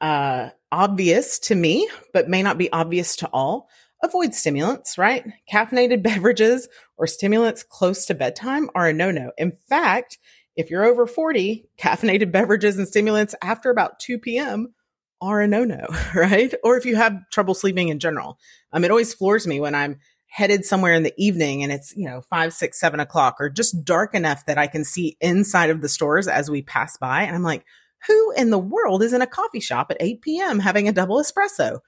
uh, 0.00 0.50
obvious 0.72 1.38
to 1.38 1.54
me, 1.54 1.88
but 2.12 2.28
may 2.28 2.42
not 2.42 2.58
be 2.58 2.72
obvious 2.72 3.16
to 3.16 3.28
all. 3.28 3.68
Avoid 4.02 4.34
stimulants, 4.34 4.98
right? 4.98 5.24
Caffeinated 5.50 6.02
beverages 6.02 6.68
or 6.96 7.06
stimulants 7.06 7.62
close 7.62 8.06
to 8.06 8.14
bedtime 8.14 8.68
are 8.74 8.88
a 8.88 8.92
no 8.92 9.10
no. 9.10 9.30
In 9.38 9.52
fact, 9.68 10.18
if 10.56 10.70
you're 10.70 10.84
over 10.84 11.06
40, 11.06 11.68
caffeinated 11.78 12.32
beverages 12.32 12.78
and 12.78 12.86
stimulants 12.86 13.34
after 13.42 13.70
about 13.70 13.98
2 13.98 14.18
p.m. 14.18 14.74
are 15.20 15.40
a 15.40 15.48
no-no, 15.48 15.86
right? 16.14 16.54
Or 16.62 16.76
if 16.76 16.86
you 16.86 16.96
have 16.96 17.28
trouble 17.30 17.54
sleeping 17.54 17.88
in 17.88 17.98
general. 17.98 18.38
Um, 18.72 18.84
it 18.84 18.90
always 18.90 19.14
floors 19.14 19.46
me 19.46 19.60
when 19.60 19.74
I'm 19.74 19.98
headed 20.26 20.64
somewhere 20.64 20.94
in 20.94 21.04
the 21.04 21.14
evening 21.16 21.62
and 21.62 21.70
it's, 21.70 21.94
you 21.96 22.08
know, 22.08 22.20
five, 22.22 22.52
six, 22.52 22.80
seven 22.80 22.98
o'clock 22.98 23.36
or 23.38 23.48
just 23.48 23.84
dark 23.84 24.14
enough 24.14 24.46
that 24.46 24.58
I 24.58 24.66
can 24.66 24.84
see 24.84 25.16
inside 25.20 25.70
of 25.70 25.80
the 25.80 25.88
stores 25.88 26.26
as 26.26 26.50
we 26.50 26.60
pass 26.60 26.96
by. 26.96 27.22
And 27.22 27.36
I'm 27.36 27.44
like, 27.44 27.64
who 28.08 28.32
in 28.32 28.50
the 28.50 28.58
world 28.58 29.02
is 29.02 29.12
in 29.12 29.22
a 29.22 29.28
coffee 29.28 29.60
shop 29.60 29.90
at 29.90 29.96
8 30.00 30.22
p.m. 30.22 30.58
having 30.58 30.88
a 30.88 30.92
double 30.92 31.20
espresso? 31.20 31.78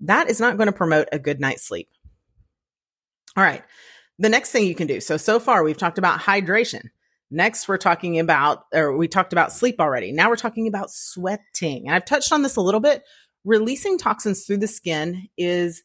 That 0.00 0.30
is 0.30 0.40
not 0.40 0.56
going 0.56 0.68
to 0.68 0.72
promote 0.72 1.08
a 1.10 1.18
good 1.18 1.40
night's 1.40 1.66
sleep. 1.66 1.88
All 3.36 3.42
right. 3.42 3.64
The 4.18 4.28
next 4.28 4.52
thing 4.52 4.66
you 4.66 4.74
can 4.74 4.86
do. 4.86 5.00
So, 5.00 5.16
so 5.16 5.40
far 5.40 5.62
we've 5.62 5.76
talked 5.76 5.98
about 5.98 6.20
hydration. 6.20 6.90
Next, 7.30 7.68
we're 7.68 7.76
talking 7.76 8.18
about, 8.18 8.64
or 8.72 8.96
we 8.96 9.08
talked 9.08 9.32
about 9.32 9.52
sleep 9.52 9.80
already. 9.80 10.12
Now 10.12 10.28
we're 10.28 10.36
talking 10.36 10.68
about 10.68 10.90
sweating. 10.90 11.86
And 11.86 11.94
I've 11.94 12.04
touched 12.04 12.32
on 12.32 12.42
this 12.42 12.56
a 12.56 12.60
little 12.60 12.80
bit. 12.80 13.02
Releasing 13.44 13.98
toxins 13.98 14.44
through 14.44 14.58
the 14.58 14.68
skin 14.68 15.28
is 15.36 15.82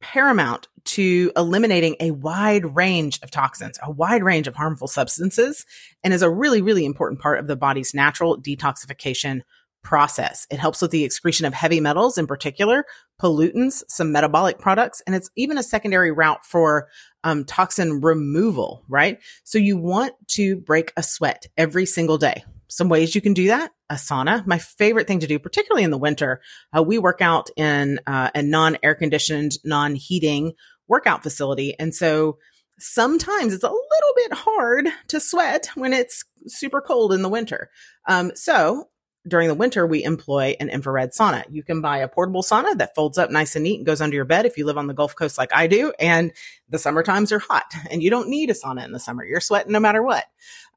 paramount 0.00 0.68
to 0.84 1.32
eliminating 1.36 1.96
a 2.00 2.10
wide 2.10 2.76
range 2.76 3.18
of 3.22 3.30
toxins, 3.30 3.78
a 3.82 3.90
wide 3.90 4.22
range 4.22 4.46
of 4.46 4.54
harmful 4.54 4.88
substances, 4.88 5.64
and 6.04 6.12
is 6.12 6.22
a 6.22 6.30
really, 6.30 6.62
really 6.62 6.84
important 6.84 7.20
part 7.20 7.38
of 7.38 7.46
the 7.46 7.56
body's 7.56 7.94
natural 7.94 8.40
detoxification 8.40 9.40
process. 9.86 10.48
It 10.50 10.58
helps 10.58 10.82
with 10.82 10.90
the 10.90 11.04
excretion 11.04 11.46
of 11.46 11.54
heavy 11.54 11.78
metals, 11.78 12.18
in 12.18 12.26
particular, 12.26 12.84
pollutants, 13.22 13.84
some 13.86 14.10
metabolic 14.10 14.58
products, 14.58 15.00
and 15.06 15.14
it's 15.14 15.30
even 15.36 15.58
a 15.58 15.62
secondary 15.62 16.10
route 16.10 16.44
for 16.44 16.88
um, 17.22 17.44
toxin 17.44 18.00
removal, 18.00 18.82
right? 18.88 19.20
So 19.44 19.58
you 19.58 19.76
want 19.76 20.14
to 20.30 20.56
break 20.56 20.92
a 20.96 21.04
sweat 21.04 21.46
every 21.56 21.86
single 21.86 22.18
day. 22.18 22.42
Some 22.66 22.88
ways 22.88 23.14
you 23.14 23.20
can 23.20 23.32
do 23.32 23.46
that 23.46 23.70
a 23.88 23.94
sauna. 23.94 24.44
My 24.44 24.58
favorite 24.58 25.06
thing 25.06 25.20
to 25.20 25.28
do, 25.28 25.38
particularly 25.38 25.84
in 25.84 25.92
the 25.92 25.98
winter, 25.98 26.40
uh, 26.76 26.82
we 26.82 26.98
work 26.98 27.20
out 27.20 27.48
in 27.56 28.00
uh, 28.08 28.30
a 28.34 28.42
non 28.42 28.76
air 28.82 28.96
conditioned, 28.96 29.52
non 29.64 29.94
heating 29.94 30.54
workout 30.88 31.22
facility. 31.22 31.78
And 31.78 31.94
so 31.94 32.38
sometimes 32.80 33.54
it's 33.54 33.62
a 33.62 33.68
little 33.68 34.14
bit 34.16 34.32
hard 34.32 34.88
to 35.08 35.20
sweat 35.20 35.68
when 35.76 35.92
it's 35.92 36.24
super 36.48 36.80
cold 36.80 37.12
in 37.12 37.22
the 37.22 37.28
winter. 37.28 37.70
Um, 38.08 38.32
so 38.34 38.88
during 39.26 39.48
the 39.48 39.54
winter, 39.54 39.86
we 39.86 40.04
employ 40.04 40.56
an 40.60 40.68
infrared 40.68 41.12
sauna. 41.12 41.44
You 41.50 41.62
can 41.62 41.80
buy 41.80 41.98
a 41.98 42.08
portable 42.08 42.42
sauna 42.42 42.76
that 42.78 42.94
folds 42.94 43.18
up 43.18 43.30
nice 43.30 43.56
and 43.56 43.64
neat 43.64 43.76
and 43.76 43.86
goes 43.86 44.00
under 44.00 44.14
your 44.14 44.24
bed 44.24 44.46
if 44.46 44.56
you 44.56 44.64
live 44.64 44.78
on 44.78 44.86
the 44.86 44.94
Gulf 44.94 45.16
Coast 45.16 45.38
like 45.38 45.50
I 45.54 45.66
do. 45.66 45.92
And 45.98 46.32
the 46.68 46.78
summer 46.78 47.02
times 47.02 47.32
are 47.32 47.38
hot 47.38 47.64
and 47.90 48.02
you 48.02 48.10
don't 48.10 48.28
need 48.28 48.50
a 48.50 48.54
sauna 48.54 48.84
in 48.84 48.92
the 48.92 49.00
summer. 49.00 49.24
You're 49.24 49.40
sweating 49.40 49.72
no 49.72 49.80
matter 49.80 50.02
what. 50.02 50.24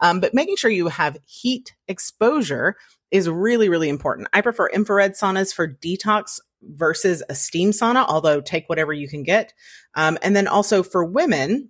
Um, 0.02 0.20
but 0.20 0.34
making 0.34 0.56
sure 0.56 0.72
you 0.72 0.88
have 0.88 1.18
heat 1.26 1.76
exposure 1.88 2.76
is 3.12 3.30
really, 3.30 3.70
really 3.70 3.90
important. 3.90 4.28
I 4.34 4.42
prefer 4.42 4.68
infrared 4.68 5.14
saunas 5.14 5.54
for 5.54 5.68
detox 5.68 6.40
versus 6.62 7.24
a 7.30 7.36
steam 7.36 7.72
sauna, 7.72 8.06
although 8.08 8.42
take 8.42 8.68
whatever 8.70 8.94
you 8.94 9.08
can 9.08 9.24
get. 9.24 9.54
Um, 9.96 10.18
and 10.22 10.36
then 10.36 10.48
also 10.48 10.84
for 10.84 11.04
women, 11.04 11.70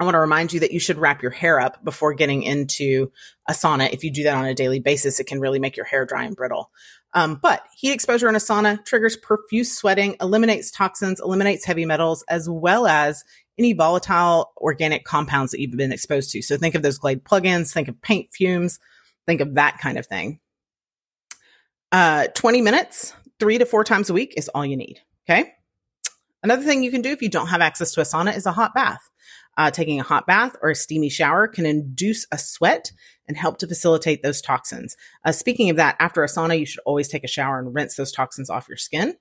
I 0.00 0.04
want 0.04 0.14
to 0.14 0.20
remind 0.20 0.54
you 0.54 0.60
that 0.60 0.72
you 0.72 0.80
should 0.80 0.96
wrap 0.96 1.20
your 1.20 1.30
hair 1.30 1.60
up 1.60 1.84
before 1.84 2.14
getting 2.14 2.42
into 2.42 3.12
a 3.46 3.52
sauna. 3.52 3.92
If 3.92 4.02
you 4.02 4.10
do 4.10 4.22
that 4.22 4.34
on 4.34 4.46
a 4.46 4.54
daily 4.54 4.80
basis, 4.80 5.20
it 5.20 5.26
can 5.26 5.40
really 5.40 5.58
make 5.58 5.76
your 5.76 5.84
hair 5.84 6.06
dry 6.06 6.24
and 6.24 6.34
brittle. 6.34 6.70
Um, 7.12 7.38
but 7.42 7.62
heat 7.76 7.92
exposure 7.92 8.26
in 8.26 8.34
a 8.34 8.38
sauna 8.38 8.82
triggers 8.82 9.18
profuse 9.18 9.76
sweating, 9.76 10.16
eliminates 10.18 10.70
toxins, 10.70 11.20
eliminates 11.20 11.66
heavy 11.66 11.84
metals, 11.84 12.24
as 12.28 12.48
well 12.48 12.86
as 12.86 13.24
any 13.58 13.74
volatile 13.74 14.52
organic 14.56 15.04
compounds 15.04 15.52
that 15.52 15.60
you've 15.60 15.76
been 15.76 15.92
exposed 15.92 16.30
to. 16.30 16.40
So 16.40 16.56
think 16.56 16.74
of 16.74 16.80
those 16.80 16.96
Glade 16.96 17.22
plugins, 17.22 17.70
think 17.70 17.88
of 17.88 18.00
paint 18.00 18.28
fumes, 18.32 18.78
think 19.26 19.42
of 19.42 19.56
that 19.56 19.80
kind 19.80 19.98
of 19.98 20.06
thing. 20.06 20.40
Uh, 21.92 22.28
20 22.28 22.62
minutes, 22.62 23.12
three 23.38 23.58
to 23.58 23.66
four 23.66 23.84
times 23.84 24.08
a 24.08 24.14
week 24.14 24.32
is 24.38 24.48
all 24.48 24.64
you 24.64 24.78
need. 24.78 24.98
Okay. 25.28 25.52
Another 26.42 26.62
thing 26.62 26.82
you 26.82 26.90
can 26.90 27.02
do 27.02 27.10
if 27.10 27.20
you 27.20 27.28
don't 27.28 27.48
have 27.48 27.60
access 27.60 27.92
to 27.92 28.00
a 28.00 28.04
sauna 28.04 28.34
is 28.34 28.46
a 28.46 28.52
hot 28.52 28.72
bath. 28.72 29.09
Uh, 29.56 29.70
taking 29.70 30.00
a 30.00 30.04
hot 30.04 30.26
bath 30.26 30.56
or 30.62 30.70
a 30.70 30.74
steamy 30.74 31.10
shower 31.10 31.46
can 31.46 31.66
induce 31.66 32.26
a 32.32 32.38
sweat 32.38 32.92
and 33.28 33.36
help 33.36 33.58
to 33.58 33.66
facilitate 33.66 34.22
those 34.22 34.40
toxins. 34.40 34.96
Uh, 35.24 35.32
speaking 35.32 35.70
of 35.70 35.76
that, 35.76 35.96
after 36.00 36.24
a 36.24 36.28
sauna, 36.28 36.58
you 36.58 36.66
should 36.66 36.80
always 36.86 37.08
take 37.08 37.24
a 37.24 37.28
shower 37.28 37.58
and 37.58 37.74
rinse 37.74 37.96
those 37.96 38.12
toxins 38.12 38.48
off 38.48 38.68
your 38.68 38.76
skin. 38.76 39.14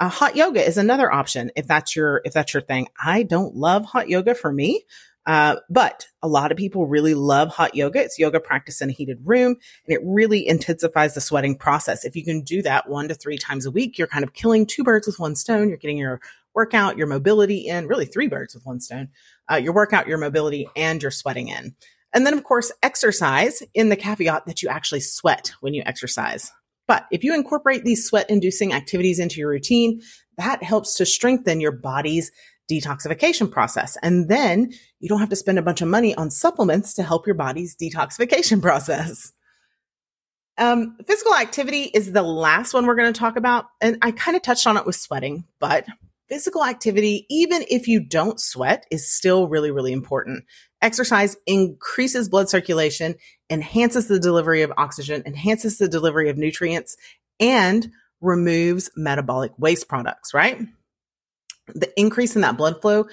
Uh, 0.00 0.08
hot 0.08 0.36
yoga 0.36 0.64
is 0.64 0.78
another 0.78 1.12
option 1.12 1.50
if 1.56 1.66
that's 1.66 1.96
your 1.96 2.20
if 2.24 2.32
that's 2.32 2.54
your 2.54 2.60
thing. 2.60 2.86
I 3.02 3.24
don't 3.24 3.56
love 3.56 3.84
hot 3.84 4.08
yoga 4.08 4.34
for 4.34 4.52
me, 4.52 4.84
uh, 5.26 5.56
but 5.68 6.06
a 6.22 6.28
lot 6.28 6.52
of 6.52 6.58
people 6.58 6.86
really 6.86 7.14
love 7.14 7.48
hot 7.48 7.74
yoga. 7.74 8.00
It's 8.00 8.18
yoga 8.18 8.38
practice 8.38 8.80
in 8.80 8.90
a 8.90 8.92
heated 8.92 9.18
room, 9.24 9.56
and 9.86 9.96
it 9.96 10.00
really 10.04 10.46
intensifies 10.46 11.14
the 11.14 11.20
sweating 11.20 11.56
process. 11.56 12.04
If 12.04 12.14
you 12.14 12.24
can 12.24 12.42
do 12.42 12.62
that 12.62 12.88
one 12.88 13.08
to 13.08 13.14
three 13.14 13.38
times 13.38 13.66
a 13.66 13.72
week, 13.72 13.98
you're 13.98 14.06
kind 14.06 14.24
of 14.24 14.34
killing 14.34 14.66
two 14.66 14.84
birds 14.84 15.06
with 15.06 15.18
one 15.18 15.34
stone. 15.34 15.68
You're 15.68 15.78
getting 15.78 15.98
your 15.98 16.20
workout, 16.58 16.98
your 16.98 17.06
mobility 17.06 17.68
in, 17.68 17.86
really 17.86 18.04
three 18.04 18.26
birds 18.26 18.52
with 18.52 18.66
one 18.66 18.80
stone, 18.80 19.08
uh, 19.48 19.54
your 19.54 19.72
workout, 19.72 20.08
your 20.08 20.18
mobility, 20.18 20.68
and 20.74 21.00
your 21.00 21.12
sweating 21.12 21.46
in. 21.46 21.72
And 22.12 22.26
then, 22.26 22.34
of 22.34 22.42
course, 22.42 22.72
exercise 22.82 23.62
in 23.74 23.90
the 23.90 23.96
caveat 23.96 24.46
that 24.46 24.60
you 24.60 24.68
actually 24.68 24.98
sweat 24.98 25.52
when 25.60 25.72
you 25.72 25.84
exercise. 25.86 26.50
But 26.88 27.06
if 27.12 27.22
you 27.22 27.32
incorporate 27.32 27.84
these 27.84 28.04
sweat 28.04 28.28
inducing 28.28 28.72
activities 28.72 29.20
into 29.20 29.38
your 29.38 29.50
routine, 29.50 30.00
that 30.36 30.64
helps 30.64 30.94
to 30.94 31.06
strengthen 31.06 31.60
your 31.60 31.70
body's 31.70 32.32
detoxification 32.68 33.48
process. 33.48 33.96
And 34.02 34.28
then 34.28 34.72
you 34.98 35.08
don't 35.08 35.20
have 35.20 35.28
to 35.28 35.36
spend 35.36 35.60
a 35.60 35.62
bunch 35.62 35.80
of 35.80 35.86
money 35.86 36.12
on 36.16 36.28
supplements 36.32 36.92
to 36.94 37.04
help 37.04 37.24
your 37.24 37.36
body's 37.36 37.76
detoxification 37.76 38.60
process. 38.68 39.32
Um, 40.56 40.96
physical 41.06 41.36
activity 41.36 41.82
is 41.82 42.10
the 42.10 42.22
last 42.22 42.74
one 42.74 42.84
we're 42.84 42.96
going 42.96 43.12
to 43.12 43.18
talk 43.18 43.36
about. 43.36 43.66
And 43.80 43.98
I 44.02 44.10
kind 44.10 44.36
of 44.36 44.42
touched 44.42 44.66
on 44.66 44.76
it 44.76 44.84
with 44.84 44.96
sweating, 44.96 45.44
but 45.60 45.86
physical 46.28 46.64
activity, 46.64 47.26
even 47.30 47.64
if 47.70 47.88
you 47.88 48.00
don't 48.00 48.40
sweat, 48.40 48.84
is 48.90 49.12
still 49.12 49.48
really, 49.48 49.70
really 49.70 49.92
important. 49.92 50.44
Exercise 50.80 51.36
increases 51.46 52.28
blood 52.28 52.48
circulation, 52.48 53.14
enhances 53.50 54.06
the 54.06 54.20
delivery 54.20 54.62
of 54.62 54.72
oxygen, 54.76 55.22
enhances 55.26 55.78
the 55.78 55.88
delivery 55.88 56.28
of 56.28 56.36
nutrients, 56.36 56.96
and 57.40 57.90
removes 58.20 58.90
metabolic 58.96 59.52
waste 59.58 59.88
products, 59.88 60.34
right? 60.34 60.60
The 61.74 61.90
increase 61.98 62.34
in 62.34 62.42
that 62.42 62.56
blood 62.56 62.80
flow 62.80 63.06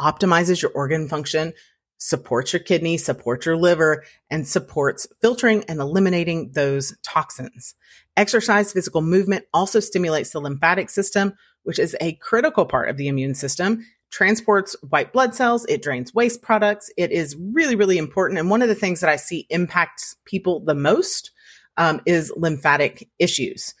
optimizes 0.00 0.62
your 0.62 0.72
organ 0.72 1.08
function, 1.08 1.52
supports 1.98 2.52
your 2.52 2.60
kidney, 2.60 2.96
supports 2.96 3.46
your 3.46 3.56
liver, 3.56 4.04
and 4.30 4.46
supports 4.46 5.06
filtering 5.20 5.64
and 5.68 5.80
eliminating 5.80 6.50
those 6.52 6.96
toxins. 7.04 7.74
Exercise, 8.16 8.72
physical 8.72 9.02
movement 9.02 9.44
also 9.54 9.80
stimulates 9.80 10.30
the 10.30 10.40
lymphatic 10.40 10.90
system, 10.90 11.34
which 11.64 11.78
is 11.78 11.96
a 12.00 12.14
critical 12.14 12.66
part 12.66 12.88
of 12.88 12.96
the 12.96 13.08
immune 13.08 13.34
system, 13.34 13.84
transports 14.10 14.76
white 14.90 15.12
blood 15.12 15.34
cells, 15.34 15.64
it 15.68 15.82
drains 15.82 16.14
waste 16.14 16.42
products. 16.42 16.90
It 16.96 17.10
is 17.10 17.36
really, 17.36 17.74
really 17.74 17.98
important. 17.98 18.38
And 18.38 18.50
one 18.50 18.62
of 18.62 18.68
the 18.68 18.74
things 18.74 19.00
that 19.00 19.10
I 19.10 19.16
see 19.16 19.46
impacts 19.50 20.16
people 20.24 20.60
the 20.60 20.74
most 20.74 21.30
um, 21.76 22.00
is 22.06 22.32
lymphatic 22.36 23.08
issues. 23.18 23.74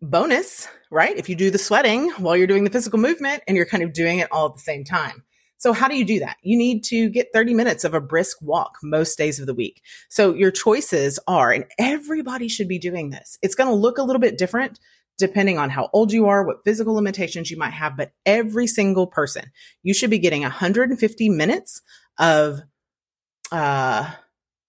Bonus, 0.00 0.68
right? 0.90 1.16
If 1.16 1.28
you 1.28 1.34
do 1.34 1.50
the 1.50 1.58
sweating 1.58 2.10
while 2.12 2.36
you're 2.36 2.46
doing 2.46 2.64
the 2.64 2.70
physical 2.70 2.98
movement 2.98 3.42
and 3.48 3.56
you're 3.56 3.66
kind 3.66 3.82
of 3.82 3.92
doing 3.92 4.18
it 4.18 4.30
all 4.30 4.46
at 4.46 4.54
the 4.54 4.60
same 4.60 4.84
time. 4.84 5.24
So 5.56 5.72
how 5.72 5.88
do 5.88 5.96
you 5.96 6.04
do 6.04 6.18
that? 6.18 6.36
You 6.42 6.58
need 6.58 6.84
to 6.84 7.08
get 7.08 7.32
30 7.32 7.54
minutes 7.54 7.84
of 7.84 7.94
a 7.94 8.00
brisk 8.00 8.36
walk 8.42 8.76
most 8.82 9.16
days 9.16 9.40
of 9.40 9.46
the 9.46 9.54
week. 9.54 9.80
So 10.10 10.34
your 10.34 10.50
choices 10.50 11.18
are, 11.26 11.52
and 11.52 11.64
everybody 11.78 12.48
should 12.48 12.68
be 12.68 12.78
doing 12.78 13.10
this. 13.10 13.38
It's 13.40 13.54
going 13.54 13.70
to 13.70 13.74
look 13.74 13.96
a 13.96 14.02
little 14.02 14.20
bit 14.20 14.36
different 14.36 14.78
depending 15.18 15.58
on 15.58 15.70
how 15.70 15.88
old 15.92 16.12
you 16.12 16.26
are, 16.26 16.44
what 16.44 16.64
physical 16.64 16.94
limitations 16.94 17.50
you 17.50 17.56
might 17.56 17.72
have, 17.72 17.96
but 17.96 18.12
every 18.26 18.66
single 18.66 19.06
person, 19.06 19.50
you 19.82 19.94
should 19.94 20.10
be 20.10 20.18
getting 20.18 20.42
150 20.42 21.28
minutes 21.28 21.82
of 22.18 22.60
uh, 23.52 24.10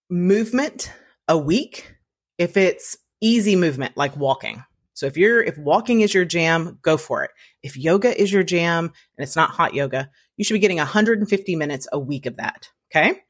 movement 0.09 0.91
a 1.27 1.37
week 1.37 1.95
if 2.37 2.57
it's 2.57 2.97
easy 3.21 3.55
movement 3.55 3.97
like 3.97 4.15
walking. 4.15 4.63
So 4.93 5.07
if 5.07 5.17
you're 5.17 5.43
if 5.43 5.57
walking 5.57 6.01
is 6.01 6.13
your 6.13 6.25
jam, 6.25 6.79
go 6.81 6.95
for 6.95 7.23
it. 7.23 7.31
If 7.63 7.75
yoga 7.75 8.19
is 8.19 8.31
your 8.31 8.43
jam 8.43 8.85
and 8.85 9.23
it's 9.23 9.35
not 9.35 9.49
hot 9.49 9.73
yoga, 9.73 10.09
you 10.37 10.45
should 10.45 10.53
be 10.53 10.59
getting 10.59 10.77
150 10.77 11.55
minutes 11.55 11.87
a 11.91 11.99
week 11.99 12.25
of 12.25 12.37
that, 12.37 12.69
okay? 12.91 13.21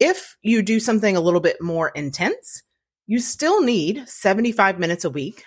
If 0.00 0.36
you 0.42 0.62
do 0.62 0.80
something 0.80 1.16
a 1.16 1.20
little 1.20 1.40
bit 1.40 1.60
more 1.60 1.90
intense, 1.90 2.62
you 3.06 3.20
still 3.20 3.62
need 3.62 4.08
75 4.08 4.78
minutes 4.78 5.04
a 5.04 5.10
week 5.10 5.44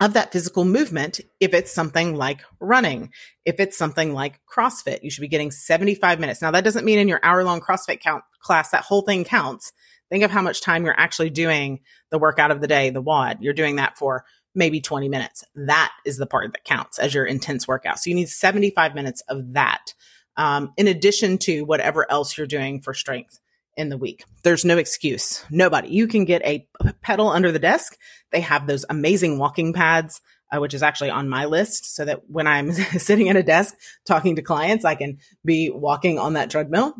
of 0.00 0.12
that 0.12 0.32
physical 0.32 0.64
movement 0.64 1.20
if 1.40 1.54
it's 1.54 1.72
something 1.72 2.16
like 2.16 2.42
running, 2.60 3.10
if 3.44 3.58
it's 3.58 3.78
something 3.78 4.12
like 4.12 4.40
CrossFit. 4.46 5.02
You 5.02 5.10
should 5.10 5.22
be 5.22 5.28
getting 5.28 5.50
75 5.50 6.20
minutes. 6.20 6.42
Now, 6.42 6.50
that 6.50 6.64
doesn't 6.64 6.84
mean 6.84 6.98
in 6.98 7.08
your 7.08 7.20
hour 7.22 7.42
long 7.44 7.60
CrossFit 7.60 8.00
count 8.00 8.22
class, 8.40 8.70
that 8.70 8.84
whole 8.84 9.02
thing 9.02 9.24
counts. 9.24 9.72
Think 10.10 10.22
of 10.22 10.30
how 10.30 10.42
much 10.42 10.60
time 10.60 10.84
you're 10.84 10.98
actually 10.98 11.30
doing 11.30 11.80
the 12.10 12.18
workout 12.18 12.50
of 12.50 12.60
the 12.60 12.68
day, 12.68 12.90
the 12.90 13.00
WOD. 13.00 13.38
You're 13.40 13.54
doing 13.54 13.76
that 13.76 13.98
for 13.98 14.24
maybe 14.54 14.80
20 14.80 15.08
minutes. 15.08 15.44
That 15.54 15.92
is 16.04 16.16
the 16.16 16.26
part 16.26 16.52
that 16.52 16.64
counts 16.64 16.98
as 16.98 17.14
your 17.14 17.24
intense 17.24 17.66
workout. 17.66 17.98
So 17.98 18.10
you 18.10 18.16
need 18.16 18.28
75 18.28 18.94
minutes 18.94 19.22
of 19.28 19.54
that, 19.54 19.94
um, 20.36 20.72
in 20.76 20.86
addition 20.86 21.38
to 21.38 21.62
whatever 21.62 22.10
else 22.10 22.36
you're 22.36 22.46
doing 22.46 22.80
for 22.80 22.94
strength 22.94 23.40
in 23.76 23.88
the 23.88 23.98
week. 23.98 24.24
There's 24.42 24.64
no 24.64 24.78
excuse. 24.78 25.44
Nobody. 25.50 25.88
You 25.88 26.06
can 26.06 26.24
get 26.24 26.42
a 26.44 26.66
pedal 27.02 27.28
under 27.28 27.52
the 27.52 27.58
desk. 27.58 27.96
They 28.32 28.40
have 28.40 28.66
those 28.66 28.84
amazing 28.88 29.38
walking 29.38 29.72
pads, 29.72 30.20
uh, 30.52 30.60
which 30.60 30.74
is 30.74 30.82
actually 30.82 31.10
on 31.10 31.28
my 31.28 31.44
list 31.44 31.94
so 31.94 32.04
that 32.04 32.28
when 32.28 32.46
I'm 32.46 32.72
sitting 32.98 33.28
at 33.28 33.36
a 33.36 33.42
desk 33.42 33.74
talking 34.06 34.36
to 34.36 34.42
clients, 34.42 34.84
I 34.84 34.94
can 34.94 35.18
be 35.44 35.70
walking 35.70 36.18
on 36.18 36.34
that 36.34 36.50
treadmill. 36.50 36.94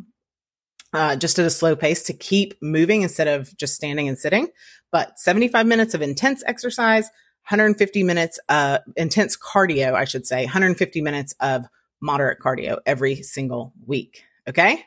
Uh, 0.92 1.16
just 1.16 1.38
at 1.38 1.44
a 1.44 1.50
slow 1.50 1.76
pace 1.76 2.04
to 2.04 2.14
keep 2.14 2.54
moving 2.62 3.02
instead 3.02 3.28
of 3.28 3.54
just 3.58 3.74
standing 3.74 4.08
and 4.08 4.16
sitting. 4.16 4.48
But 4.92 5.18
75 5.18 5.66
minutes 5.66 5.94
of 5.94 6.00
intense 6.00 6.42
exercise, 6.46 7.04
150 7.48 8.02
minutes, 8.02 8.38
uh, 8.48 8.78
intense 8.96 9.36
cardio, 9.36 9.94
I 9.94 10.04
should 10.04 10.26
say, 10.26 10.44
150 10.44 11.02
minutes 11.02 11.34
of 11.40 11.66
moderate 12.00 12.38
cardio 12.40 12.78
every 12.86 13.16
single 13.22 13.72
week. 13.84 14.22
Okay. 14.48 14.84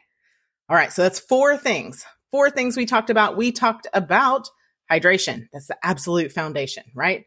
All 0.70 0.76
right. 0.76 0.94
So 0.94 1.02
that's 1.02 1.20
four 1.20 1.58
things. 1.58 2.06
Four 2.32 2.50
things 2.52 2.78
we 2.78 2.86
talked 2.86 3.10
about. 3.10 3.38
We 3.38 3.52
talked 3.52 3.88
about 3.94 4.50
hydration. 4.92 5.48
That's 5.52 5.68
the 5.68 5.78
absolute 5.84 6.32
foundation, 6.32 6.84
right? 6.94 7.26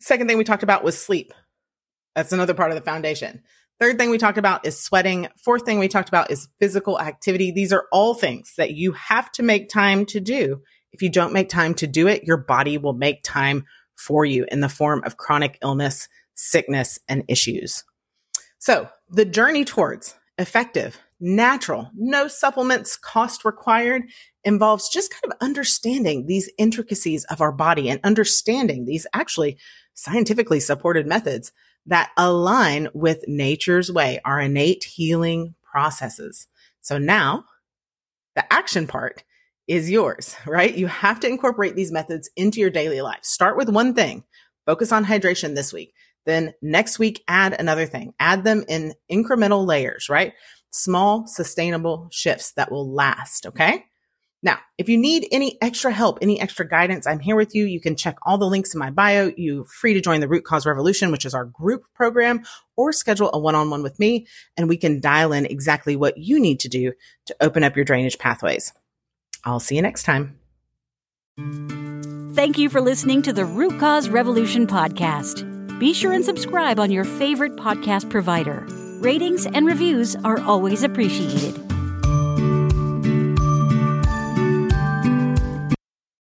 Second 0.00 0.28
thing 0.28 0.36
we 0.36 0.44
talked 0.44 0.62
about 0.62 0.84
was 0.84 1.00
sleep. 1.00 1.32
That's 2.14 2.32
another 2.32 2.54
part 2.54 2.70
of 2.70 2.76
the 2.76 2.84
foundation. 2.84 3.42
Third 3.80 3.98
thing 3.98 4.10
we 4.10 4.18
talked 4.18 4.38
about 4.38 4.66
is 4.66 4.80
sweating. 4.80 5.28
Fourth 5.42 5.64
thing 5.64 5.78
we 5.78 5.88
talked 5.88 6.08
about 6.08 6.30
is 6.30 6.48
physical 6.60 7.00
activity. 7.00 7.50
These 7.50 7.72
are 7.72 7.86
all 7.90 8.14
things 8.14 8.52
that 8.58 8.72
you 8.72 8.92
have 8.92 9.32
to 9.32 9.42
make 9.42 9.70
time 9.70 10.04
to 10.06 10.20
do. 10.20 10.60
If 10.92 11.02
you 11.02 11.08
don't 11.08 11.32
make 11.32 11.48
time 11.48 11.74
to 11.76 11.86
do 11.86 12.06
it, 12.06 12.24
your 12.24 12.36
body 12.36 12.76
will 12.78 12.92
make 12.92 13.22
time 13.22 13.64
for 13.96 14.24
you 14.24 14.44
in 14.50 14.60
the 14.60 14.68
form 14.68 15.02
of 15.04 15.16
chronic 15.16 15.58
illness, 15.62 16.08
sickness, 16.34 16.98
and 17.08 17.24
issues. 17.28 17.82
So 18.58 18.88
the 19.08 19.24
journey 19.24 19.64
towards 19.64 20.14
effective, 20.38 20.98
natural, 21.22 21.90
no 21.94 22.26
supplements 22.26 22.96
cost 22.96 23.44
required 23.44 24.02
involves 24.44 24.88
just 24.88 25.12
kind 25.12 25.32
of 25.32 25.38
understanding 25.40 26.26
these 26.26 26.50
intricacies 26.58 27.24
of 27.26 27.40
our 27.40 27.52
body 27.52 27.88
and 27.88 28.00
understanding 28.02 28.84
these 28.84 29.06
actually 29.14 29.56
scientifically 29.94 30.58
supported 30.58 31.06
methods 31.06 31.52
that 31.86 32.10
align 32.16 32.88
with 32.92 33.24
nature's 33.28 33.90
way, 33.90 34.20
our 34.24 34.40
innate 34.40 34.84
healing 34.84 35.54
processes. 35.62 36.48
So 36.80 36.98
now 36.98 37.44
the 38.34 38.52
action 38.52 38.86
part 38.86 39.22
is 39.68 39.90
yours, 39.90 40.34
right? 40.46 40.74
You 40.74 40.88
have 40.88 41.20
to 41.20 41.28
incorporate 41.28 41.76
these 41.76 41.92
methods 41.92 42.28
into 42.36 42.60
your 42.60 42.70
daily 42.70 43.00
life. 43.00 43.22
Start 43.22 43.56
with 43.56 43.68
one 43.68 43.94
thing. 43.94 44.24
Focus 44.66 44.90
on 44.92 45.04
hydration 45.04 45.54
this 45.54 45.72
week. 45.72 45.94
Then 46.24 46.52
next 46.62 46.98
week, 46.98 47.22
add 47.26 47.58
another 47.58 47.86
thing. 47.86 48.14
Add 48.20 48.44
them 48.44 48.64
in 48.68 48.94
incremental 49.10 49.66
layers, 49.66 50.08
right? 50.08 50.34
Small, 50.72 51.26
sustainable 51.26 52.08
shifts 52.10 52.52
that 52.52 52.72
will 52.72 52.92
last. 52.92 53.46
Okay. 53.46 53.84
Now, 54.44 54.58
if 54.76 54.88
you 54.88 54.98
need 54.98 55.28
any 55.30 55.56
extra 55.62 55.92
help, 55.92 56.18
any 56.20 56.40
extra 56.40 56.66
guidance, 56.68 57.06
I'm 57.06 57.20
here 57.20 57.36
with 57.36 57.54
you. 57.54 57.64
You 57.64 57.80
can 57.80 57.94
check 57.94 58.16
all 58.22 58.38
the 58.38 58.46
links 58.46 58.74
in 58.74 58.80
my 58.80 58.90
bio. 58.90 59.32
You're 59.36 59.64
free 59.64 59.94
to 59.94 60.00
join 60.00 60.20
the 60.20 60.26
Root 60.26 60.44
Cause 60.44 60.66
Revolution, 60.66 61.12
which 61.12 61.24
is 61.24 61.32
our 61.32 61.44
group 61.44 61.84
program, 61.94 62.42
or 62.76 62.92
schedule 62.92 63.30
a 63.32 63.38
one 63.38 63.54
on 63.54 63.70
one 63.70 63.84
with 63.84 64.00
me, 64.00 64.26
and 64.56 64.68
we 64.68 64.76
can 64.76 65.00
dial 65.00 65.32
in 65.32 65.46
exactly 65.46 65.94
what 65.94 66.18
you 66.18 66.40
need 66.40 66.58
to 66.60 66.68
do 66.68 66.92
to 67.26 67.36
open 67.40 67.62
up 67.62 67.76
your 67.76 67.84
drainage 67.84 68.18
pathways. 68.18 68.72
I'll 69.44 69.60
see 69.60 69.76
you 69.76 69.82
next 69.82 70.02
time. 70.02 70.38
Thank 72.34 72.58
you 72.58 72.68
for 72.68 72.80
listening 72.80 73.22
to 73.22 73.32
the 73.32 73.44
Root 73.44 73.78
Cause 73.78 74.08
Revolution 74.08 74.66
podcast. 74.66 75.48
Be 75.78 75.94
sure 75.94 76.12
and 76.12 76.24
subscribe 76.24 76.80
on 76.80 76.90
your 76.90 77.04
favorite 77.04 77.54
podcast 77.56 78.10
provider. 78.10 78.66
Ratings 79.02 79.46
and 79.46 79.66
reviews 79.66 80.14
are 80.24 80.40
always 80.42 80.84
appreciated. 80.84 81.71